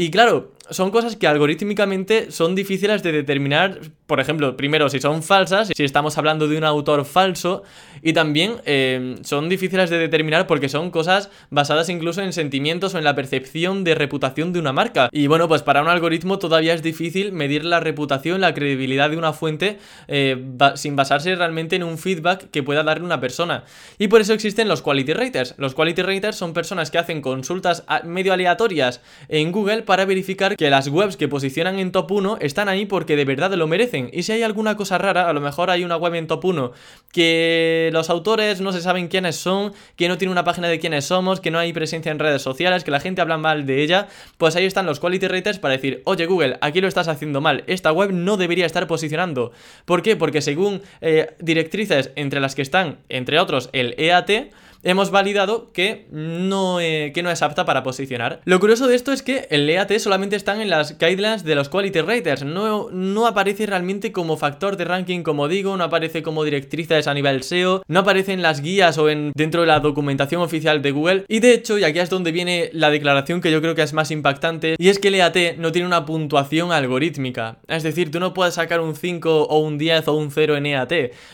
Y 0.00 0.12
claro, 0.12 0.52
son 0.70 0.90
cosas 0.90 1.16
que 1.16 1.26
algorítmicamente 1.26 2.30
son 2.30 2.54
difíciles 2.54 3.02
de 3.02 3.10
determinar, 3.10 3.80
por 4.06 4.20
ejemplo, 4.20 4.56
primero 4.56 4.88
si 4.88 5.00
son 5.00 5.24
falsas, 5.24 5.72
si 5.74 5.84
estamos 5.84 6.18
hablando 6.18 6.46
de 6.46 6.56
un 6.56 6.62
autor 6.62 7.04
falso, 7.04 7.62
y 8.00 8.12
también 8.12 8.56
eh, 8.64 9.16
son 9.22 9.48
difíciles 9.48 9.90
de 9.90 9.98
determinar 9.98 10.46
porque 10.46 10.68
son 10.68 10.90
cosas 10.90 11.30
basadas 11.50 11.88
incluso 11.88 12.22
en 12.22 12.32
sentimientos 12.32 12.94
o 12.94 12.98
en 12.98 13.04
la 13.04 13.14
percepción 13.14 13.82
de 13.82 13.94
reputación 13.94 14.52
de 14.52 14.60
una 14.60 14.72
marca. 14.72 15.08
Y 15.10 15.26
bueno, 15.26 15.48
pues 15.48 15.62
para 15.62 15.82
un 15.82 15.88
algoritmo 15.88 16.38
todavía 16.38 16.74
es 16.74 16.82
difícil 16.82 17.32
medir 17.32 17.64
la 17.64 17.80
reputación, 17.80 18.40
la 18.40 18.54
credibilidad 18.54 19.10
de 19.10 19.16
una 19.16 19.32
fuente 19.32 19.78
eh, 20.06 20.36
sin 20.74 20.94
basarse 20.94 21.34
realmente 21.34 21.76
en 21.76 21.82
un 21.82 21.98
feedback 21.98 22.50
que 22.50 22.62
pueda 22.62 22.84
darle 22.84 23.04
una 23.04 23.20
persona. 23.20 23.64
Y 23.98 24.08
por 24.08 24.20
eso 24.20 24.32
existen 24.32 24.68
los 24.68 24.82
quality 24.82 25.14
raters. 25.14 25.54
Los 25.58 25.74
quality 25.74 26.02
raters 26.02 26.36
son 26.36 26.52
personas 26.52 26.90
que 26.90 26.98
hacen 26.98 27.20
consultas 27.20 27.84
medio 28.04 28.32
aleatorias 28.32 29.00
en 29.28 29.50
Google 29.50 29.82
para 29.88 30.04
verificar 30.04 30.54
que 30.54 30.68
las 30.68 30.88
webs 30.88 31.16
que 31.16 31.28
posicionan 31.28 31.78
en 31.78 31.92
top 31.92 32.12
1 32.12 32.36
están 32.42 32.68
ahí 32.68 32.84
porque 32.84 33.16
de 33.16 33.24
verdad 33.24 33.50
lo 33.54 33.66
merecen. 33.66 34.10
Y 34.12 34.22
si 34.22 34.32
hay 34.32 34.42
alguna 34.42 34.76
cosa 34.76 34.98
rara, 34.98 35.30
a 35.30 35.32
lo 35.32 35.40
mejor 35.40 35.70
hay 35.70 35.82
una 35.82 35.96
web 35.96 36.14
en 36.14 36.26
top 36.26 36.44
1 36.44 36.72
que 37.10 37.88
los 37.94 38.10
autores 38.10 38.60
no 38.60 38.70
se 38.72 38.82
saben 38.82 39.08
quiénes 39.08 39.36
son, 39.36 39.72
que 39.96 40.08
no 40.08 40.18
tiene 40.18 40.30
una 40.30 40.44
página 40.44 40.68
de 40.68 40.78
quiénes 40.78 41.06
somos, 41.06 41.40
que 41.40 41.50
no 41.50 41.58
hay 41.58 41.72
presencia 41.72 42.12
en 42.12 42.18
redes 42.18 42.42
sociales, 42.42 42.84
que 42.84 42.90
la 42.90 43.00
gente 43.00 43.22
habla 43.22 43.38
mal 43.38 43.64
de 43.64 43.82
ella, 43.82 44.08
pues 44.36 44.56
ahí 44.56 44.66
están 44.66 44.84
los 44.84 45.00
quality 45.00 45.26
raters 45.26 45.58
para 45.58 45.72
decir, 45.72 46.02
oye 46.04 46.26
Google, 46.26 46.58
aquí 46.60 46.82
lo 46.82 46.88
estás 46.88 47.08
haciendo 47.08 47.40
mal, 47.40 47.64
esta 47.66 47.90
web 47.90 48.12
no 48.12 48.36
debería 48.36 48.66
estar 48.66 48.86
posicionando. 48.86 49.52
¿Por 49.86 50.02
qué? 50.02 50.16
Porque 50.16 50.42
según 50.42 50.82
eh, 51.00 51.34
directrices 51.38 52.10
entre 52.14 52.40
las 52.40 52.54
que 52.54 52.60
están, 52.60 52.98
entre 53.08 53.40
otros, 53.40 53.70
el 53.72 53.94
EAT, 53.96 54.52
hemos 54.82 55.10
validado 55.10 55.72
que 55.72 56.06
no, 56.10 56.80
eh, 56.80 57.12
que 57.14 57.22
no 57.22 57.30
es 57.30 57.42
apta 57.42 57.64
para 57.64 57.82
posicionar. 57.82 58.40
Lo 58.44 58.60
curioso 58.60 58.86
de 58.86 58.94
esto 58.94 59.12
es 59.12 59.22
que 59.22 59.46
el 59.50 59.68
EAT 59.68 59.98
solamente 59.98 60.36
están 60.36 60.60
en 60.60 60.70
las 60.70 60.98
guidelines 60.98 61.44
de 61.44 61.54
los 61.54 61.68
quality 61.68 62.00
raters, 62.00 62.44
no, 62.44 62.88
no 62.90 63.26
aparece 63.26 63.66
realmente 63.66 64.12
como 64.12 64.36
factor 64.36 64.76
de 64.76 64.84
ranking, 64.84 65.22
como 65.22 65.48
digo, 65.48 65.76
no 65.76 65.84
aparece 65.84 66.22
como 66.22 66.44
directrices 66.44 67.06
a 67.06 67.14
nivel 67.14 67.42
SEO, 67.42 67.82
no 67.88 68.00
aparece 68.00 68.32
en 68.32 68.42
las 68.42 68.60
guías 68.60 68.98
o 68.98 69.08
en, 69.08 69.32
dentro 69.34 69.62
de 69.62 69.66
la 69.66 69.80
documentación 69.80 70.42
oficial 70.42 70.82
de 70.82 70.90
Google. 70.90 71.24
Y 71.28 71.40
de 71.40 71.54
hecho, 71.54 71.78
y 71.78 71.84
aquí 71.84 71.98
es 71.98 72.10
donde 72.10 72.32
viene 72.32 72.70
la 72.72 72.90
declaración 72.90 73.40
que 73.40 73.50
yo 73.50 73.60
creo 73.60 73.74
que 73.74 73.82
es 73.82 73.92
más 73.92 74.10
impactante, 74.10 74.76
y 74.78 74.88
es 74.88 74.98
que 74.98 75.08
el 75.08 75.16
EAT 75.16 75.56
no 75.58 75.72
tiene 75.72 75.86
una 75.86 76.04
puntuación 76.04 76.72
algorítmica. 76.72 77.58
Es 77.66 77.82
decir, 77.82 78.10
tú 78.10 78.20
no 78.20 78.34
puedes 78.34 78.54
sacar 78.54 78.80
un 78.80 78.94
5 78.94 79.44
o 79.44 79.58
un 79.58 79.78
10 79.78 80.08
o 80.08 80.14
un 80.14 80.30
0 80.30 80.56
en 80.56 80.66
EAT. 80.66 80.92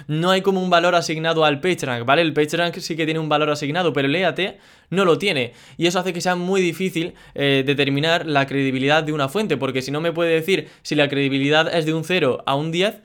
No 0.08 0.30
hay 0.30 0.42
como 0.42 0.62
un 0.62 0.70
valor 0.70 0.94
asignado 0.94 1.44
al 1.44 1.60
PageRank, 1.60 2.04
¿vale? 2.04 2.22
El 2.22 2.32
PageRank 2.32 2.78
sí 2.78 2.96
que 2.96 3.04
tiene 3.04 3.20
un 3.20 3.28
valor 3.28 3.33
asignado, 3.42 3.92
pero 3.92 4.08
el 4.08 4.16
EAT 4.16 4.56
no 4.90 5.04
lo 5.04 5.18
tiene. 5.18 5.52
Y 5.76 5.86
eso 5.86 5.98
hace 5.98 6.12
que 6.12 6.20
sea 6.20 6.36
muy 6.36 6.60
difícil 6.60 7.14
eh, 7.34 7.62
determinar 7.66 8.26
la 8.26 8.46
credibilidad 8.46 9.02
de 9.02 9.12
una 9.12 9.28
fuente, 9.28 9.56
porque 9.56 9.82
si 9.82 9.90
no 9.90 10.00
me 10.00 10.12
puede 10.12 10.34
decir 10.34 10.68
si 10.82 10.94
la 10.94 11.08
credibilidad 11.08 11.74
es 11.74 11.86
de 11.86 11.94
un 11.94 12.04
0 12.04 12.42
a 12.46 12.54
un 12.54 12.72
10, 12.72 13.02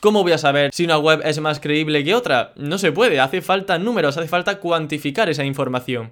¿Cómo 0.00 0.24
voy 0.24 0.32
a 0.32 0.38
saber 0.38 0.72
si 0.72 0.84
una 0.84 0.98
web 0.98 1.20
es 1.24 1.38
más 1.38 1.60
creíble 1.60 2.02
que 2.02 2.16
otra? 2.16 2.54
No 2.56 2.76
se 2.78 2.90
puede, 2.90 3.20
hace 3.20 3.40
falta 3.40 3.78
números, 3.78 4.16
hace 4.16 4.26
falta 4.26 4.58
cuantificar 4.58 5.28
esa 5.28 5.44
información. 5.44 6.10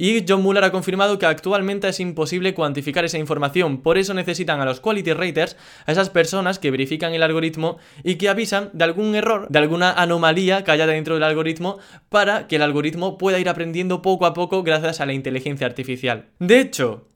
Y 0.00 0.24
John 0.26 0.42
Muller 0.42 0.62
ha 0.62 0.70
confirmado 0.70 1.18
que 1.18 1.26
actualmente 1.26 1.88
es 1.88 1.98
imposible 1.98 2.54
cuantificar 2.54 3.04
esa 3.04 3.18
información, 3.18 3.82
por 3.82 3.98
eso 3.98 4.14
necesitan 4.14 4.60
a 4.60 4.64
los 4.64 4.78
quality 4.78 5.12
raters, 5.12 5.56
a 5.86 5.92
esas 5.92 6.08
personas 6.08 6.60
que 6.60 6.70
verifican 6.70 7.14
el 7.14 7.22
algoritmo 7.24 7.78
y 8.04 8.14
que 8.14 8.28
avisan 8.28 8.70
de 8.74 8.84
algún 8.84 9.16
error, 9.16 9.48
de 9.48 9.58
alguna 9.58 9.90
anomalía 9.90 10.62
que 10.62 10.70
haya 10.70 10.86
dentro 10.86 11.14
del 11.14 11.24
algoritmo, 11.24 11.78
para 12.10 12.46
que 12.46 12.56
el 12.56 12.62
algoritmo 12.62 13.18
pueda 13.18 13.40
ir 13.40 13.48
aprendiendo 13.48 14.00
poco 14.00 14.24
a 14.24 14.34
poco 14.34 14.62
gracias 14.62 15.00
a 15.00 15.06
la 15.06 15.14
inteligencia 15.14 15.66
artificial. 15.66 16.26
De 16.38 16.60
hecho, 16.60 17.08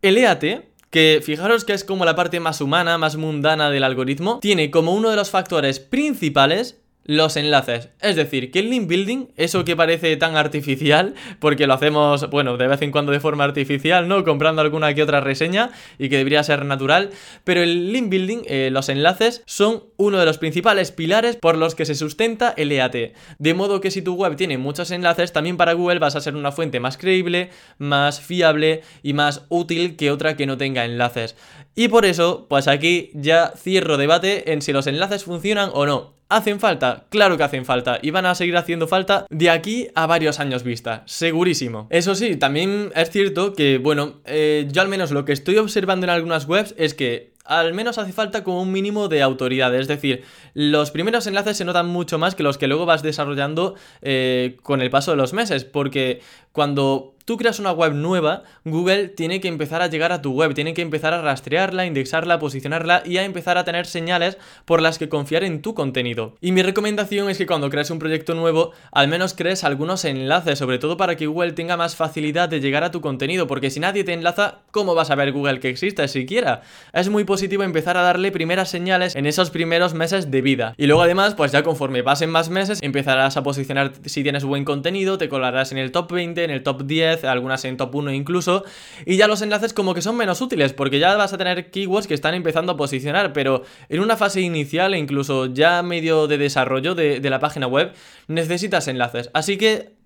el 0.00 0.16
EAT, 0.16 0.42
que 0.88 1.20
fijaros 1.22 1.66
que 1.66 1.74
es 1.74 1.84
como 1.84 2.06
la 2.06 2.16
parte 2.16 2.40
más 2.40 2.62
humana, 2.62 2.96
más 2.96 3.16
mundana 3.16 3.68
del 3.68 3.84
algoritmo, 3.84 4.38
tiene 4.40 4.70
como 4.70 4.94
uno 4.94 5.10
de 5.10 5.16
los 5.16 5.28
factores 5.28 5.80
principales 5.80 6.81
los 7.04 7.36
enlaces. 7.36 7.88
Es 8.00 8.16
decir, 8.16 8.50
que 8.50 8.60
el 8.60 8.70
link 8.70 8.86
building, 8.86 9.28
eso 9.36 9.64
que 9.64 9.76
parece 9.76 10.16
tan 10.16 10.36
artificial, 10.36 11.14
porque 11.38 11.66
lo 11.66 11.74
hacemos, 11.74 12.28
bueno, 12.30 12.56
de 12.56 12.68
vez 12.68 12.82
en 12.82 12.92
cuando 12.92 13.12
de 13.12 13.20
forma 13.20 13.44
artificial, 13.44 14.08
¿no? 14.08 14.24
Comprando 14.24 14.62
alguna 14.62 14.94
que 14.94 15.02
otra 15.02 15.20
reseña 15.20 15.70
y 15.98 16.08
que 16.08 16.18
debería 16.18 16.42
ser 16.42 16.64
natural, 16.64 17.10
pero 17.44 17.62
el 17.62 17.92
link 17.92 18.08
building, 18.08 18.42
eh, 18.46 18.70
los 18.72 18.88
enlaces, 18.88 19.42
son 19.46 19.84
uno 19.96 20.18
de 20.18 20.26
los 20.26 20.38
principales 20.38 20.92
pilares 20.92 21.36
por 21.36 21.56
los 21.56 21.74
que 21.74 21.84
se 21.84 21.94
sustenta 21.94 22.54
el 22.56 22.72
EAT. 22.72 23.14
De 23.38 23.54
modo 23.54 23.80
que 23.80 23.90
si 23.90 24.02
tu 24.02 24.14
web 24.14 24.36
tiene 24.36 24.58
muchos 24.58 24.90
enlaces, 24.90 25.32
también 25.32 25.56
para 25.56 25.72
Google 25.72 25.98
vas 25.98 26.16
a 26.16 26.20
ser 26.20 26.36
una 26.36 26.52
fuente 26.52 26.80
más 26.80 26.96
creíble, 26.96 27.50
más 27.78 28.20
fiable 28.20 28.82
y 29.02 29.12
más 29.12 29.46
útil 29.48 29.96
que 29.96 30.10
otra 30.10 30.36
que 30.36 30.46
no 30.46 30.56
tenga 30.56 30.84
enlaces. 30.84 31.36
Y 31.74 31.88
por 31.88 32.04
eso, 32.04 32.46
pues 32.48 32.68
aquí 32.68 33.10
ya 33.14 33.52
cierro 33.56 33.96
debate 33.96 34.52
en 34.52 34.60
si 34.62 34.72
los 34.72 34.86
enlaces 34.86 35.24
funcionan 35.24 35.70
o 35.72 35.86
no. 35.86 36.21
¿Hacen 36.32 36.60
falta? 36.60 37.04
Claro 37.10 37.36
que 37.36 37.42
hacen 37.42 37.66
falta 37.66 37.98
y 38.00 38.10
van 38.10 38.24
a 38.24 38.34
seguir 38.34 38.56
haciendo 38.56 38.88
falta 38.88 39.26
de 39.28 39.50
aquí 39.50 39.88
a 39.94 40.06
varios 40.06 40.40
años 40.40 40.62
vista, 40.62 41.02
segurísimo. 41.04 41.88
Eso 41.90 42.14
sí, 42.14 42.36
también 42.36 42.90
es 42.94 43.10
cierto 43.10 43.52
que, 43.52 43.76
bueno, 43.76 44.22
eh, 44.24 44.66
yo 44.72 44.80
al 44.80 44.88
menos 44.88 45.10
lo 45.10 45.26
que 45.26 45.34
estoy 45.34 45.58
observando 45.58 46.06
en 46.06 46.10
algunas 46.10 46.48
webs 46.48 46.74
es 46.78 46.94
que 46.94 47.31
al 47.44 47.74
menos 47.74 47.98
hace 47.98 48.12
falta 48.12 48.44
como 48.44 48.62
un 48.62 48.72
mínimo 48.72 49.08
de 49.08 49.22
autoridad. 49.22 49.74
Es 49.74 49.88
decir, 49.88 50.24
los 50.54 50.90
primeros 50.90 51.26
enlaces 51.26 51.56
se 51.56 51.64
notan 51.64 51.88
mucho 51.88 52.18
más 52.18 52.34
que 52.34 52.42
los 52.42 52.58
que 52.58 52.68
luego 52.68 52.86
vas 52.86 53.02
desarrollando 53.02 53.74
eh, 54.00 54.58
con 54.62 54.80
el 54.80 54.90
paso 54.90 55.10
de 55.12 55.16
los 55.16 55.32
meses. 55.32 55.64
Porque 55.64 56.20
cuando 56.52 57.14
tú 57.24 57.36
creas 57.36 57.58
una 57.58 57.72
web 57.72 57.94
nueva, 57.94 58.42
Google 58.64 59.08
tiene 59.08 59.40
que 59.40 59.48
empezar 59.48 59.82
a 59.82 59.86
llegar 59.86 60.12
a 60.12 60.22
tu 60.22 60.32
web, 60.32 60.54
tiene 60.54 60.74
que 60.74 60.82
empezar 60.82 61.14
a 61.14 61.22
rastrearla, 61.22 61.86
indexarla, 61.86 62.38
posicionarla 62.38 63.02
y 63.04 63.16
a 63.18 63.24
empezar 63.24 63.58
a 63.58 63.64
tener 63.64 63.86
señales 63.86 64.38
por 64.64 64.82
las 64.82 64.98
que 64.98 65.08
confiar 65.08 65.44
en 65.44 65.62
tu 65.62 65.74
contenido. 65.74 66.34
Y 66.40 66.52
mi 66.52 66.62
recomendación 66.62 67.30
es 67.30 67.38
que 67.38 67.46
cuando 67.46 67.70
crees 67.70 67.90
un 67.90 67.98
proyecto 67.98 68.34
nuevo, 68.34 68.72
al 68.90 69.08
menos 69.08 69.34
crees 69.34 69.64
algunos 69.64 70.04
enlaces, 70.04 70.58
sobre 70.58 70.78
todo 70.78 70.96
para 70.96 71.16
que 71.16 71.26
Google 71.26 71.52
tenga 71.52 71.76
más 71.76 71.96
facilidad 71.96 72.48
de 72.48 72.60
llegar 72.60 72.84
a 72.84 72.90
tu 72.90 73.00
contenido, 73.00 73.46
porque 73.46 73.70
si 73.70 73.80
nadie 73.80 74.04
te 74.04 74.12
enlaza, 74.12 74.58
¿cómo 74.70 74.94
vas 74.94 75.10
a 75.10 75.14
ver 75.14 75.32
Google 75.32 75.60
que 75.60 75.68
existe 75.68 76.06
siquiera? 76.08 76.62
Es 76.92 77.08
muy 77.08 77.24
positivo 77.32 77.62
empezar 77.62 77.96
a 77.96 78.02
darle 78.02 78.30
primeras 78.30 78.68
señales 78.68 79.16
en 79.16 79.24
esos 79.24 79.48
primeros 79.48 79.94
meses 79.94 80.30
de 80.30 80.42
vida. 80.42 80.74
Y 80.76 80.84
luego 80.84 81.00
además, 81.00 81.34
pues 81.34 81.50
ya 81.50 81.62
conforme 81.62 82.02
pasen 82.02 82.28
más 82.28 82.50
meses, 82.50 82.78
empezarás 82.82 83.38
a 83.38 83.42
posicionar 83.42 83.94
si 84.04 84.22
tienes 84.22 84.44
buen 84.44 84.66
contenido, 84.66 85.16
te 85.16 85.30
colarás 85.30 85.72
en 85.72 85.78
el 85.78 85.92
top 85.92 86.12
20, 86.12 86.44
en 86.44 86.50
el 86.50 86.62
top 86.62 86.84
10, 86.84 87.24
algunas 87.24 87.64
en 87.64 87.78
top 87.78 87.94
1 87.94 88.12
incluso, 88.12 88.66
y 89.06 89.16
ya 89.16 89.28
los 89.28 89.40
enlaces 89.40 89.72
como 89.72 89.94
que 89.94 90.02
son 90.02 90.14
menos 90.14 90.42
útiles, 90.42 90.74
porque 90.74 90.98
ya 90.98 91.16
vas 91.16 91.32
a 91.32 91.38
tener 91.38 91.70
keywords 91.70 92.06
que 92.06 92.12
están 92.12 92.34
empezando 92.34 92.72
a 92.72 92.76
posicionar, 92.76 93.32
pero 93.32 93.62
en 93.88 94.00
una 94.00 94.18
fase 94.18 94.42
inicial 94.42 94.92
e 94.92 94.98
incluso 94.98 95.46
ya 95.46 95.82
medio 95.82 96.26
de 96.26 96.36
desarrollo 96.36 96.94
de, 96.94 97.20
de 97.20 97.30
la 97.30 97.40
página 97.40 97.66
web, 97.66 97.94
necesitas 98.28 98.88
enlaces. 98.88 99.30
Así 99.32 99.56
que 99.56 100.01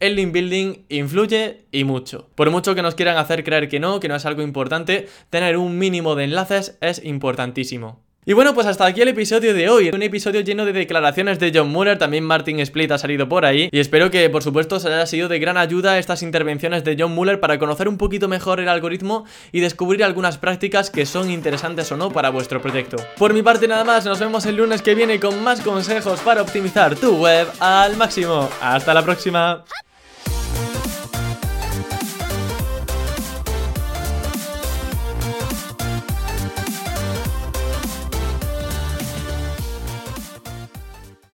el 0.00 0.16
link 0.16 0.32
building 0.32 0.84
influye 0.88 1.64
y 1.72 1.84
mucho. 1.84 2.28
Por 2.34 2.50
mucho 2.50 2.74
que 2.74 2.82
nos 2.82 2.94
quieran 2.94 3.16
hacer 3.16 3.44
creer 3.44 3.68
que 3.68 3.80
no, 3.80 4.00
que 4.00 4.08
no 4.08 4.16
es 4.16 4.26
algo 4.26 4.42
importante, 4.42 5.08
tener 5.30 5.56
un 5.56 5.78
mínimo 5.78 6.14
de 6.14 6.24
enlaces 6.24 6.78
es 6.80 7.04
importantísimo. 7.04 8.00
Y 8.28 8.34
bueno, 8.34 8.52
pues 8.52 8.66
hasta 8.66 8.84
aquí 8.84 9.00
el 9.00 9.08
episodio 9.08 9.54
de 9.54 9.70
hoy. 9.70 9.88
Un 9.88 10.02
episodio 10.02 10.42
lleno 10.42 10.66
de 10.66 10.74
declaraciones 10.74 11.38
de 11.38 11.50
John 11.54 11.70
Muller, 11.70 11.96
también 11.96 12.24
Martin 12.24 12.60
Split 12.60 12.90
ha 12.90 12.98
salido 12.98 13.26
por 13.26 13.46
ahí. 13.46 13.70
Y 13.72 13.80
espero 13.80 14.10
que, 14.10 14.28
por 14.28 14.42
supuesto, 14.42 14.76
os 14.76 14.84
haya 14.84 15.06
sido 15.06 15.28
de 15.28 15.38
gran 15.38 15.56
ayuda 15.56 15.98
estas 15.98 16.22
intervenciones 16.22 16.84
de 16.84 16.94
John 16.98 17.14
Muller 17.14 17.40
para 17.40 17.58
conocer 17.58 17.88
un 17.88 17.96
poquito 17.96 18.28
mejor 18.28 18.60
el 18.60 18.68
algoritmo 18.68 19.24
y 19.50 19.60
descubrir 19.60 20.04
algunas 20.04 20.36
prácticas 20.36 20.90
que 20.90 21.06
son 21.06 21.30
interesantes 21.30 21.90
o 21.90 21.96
no 21.96 22.10
para 22.10 22.28
vuestro 22.28 22.60
proyecto. 22.60 22.98
Por 23.16 23.32
mi 23.32 23.40
parte 23.40 23.66
nada 23.66 23.84
más, 23.84 24.04
nos 24.04 24.20
vemos 24.20 24.44
el 24.44 24.56
lunes 24.56 24.82
que 24.82 24.94
viene 24.94 25.18
con 25.18 25.42
más 25.42 25.62
consejos 25.62 26.20
para 26.20 26.42
optimizar 26.42 26.96
tu 26.96 27.16
web 27.16 27.48
al 27.60 27.96
máximo. 27.96 28.50
Hasta 28.60 28.92
la 28.92 29.02
próxima. 29.02 29.64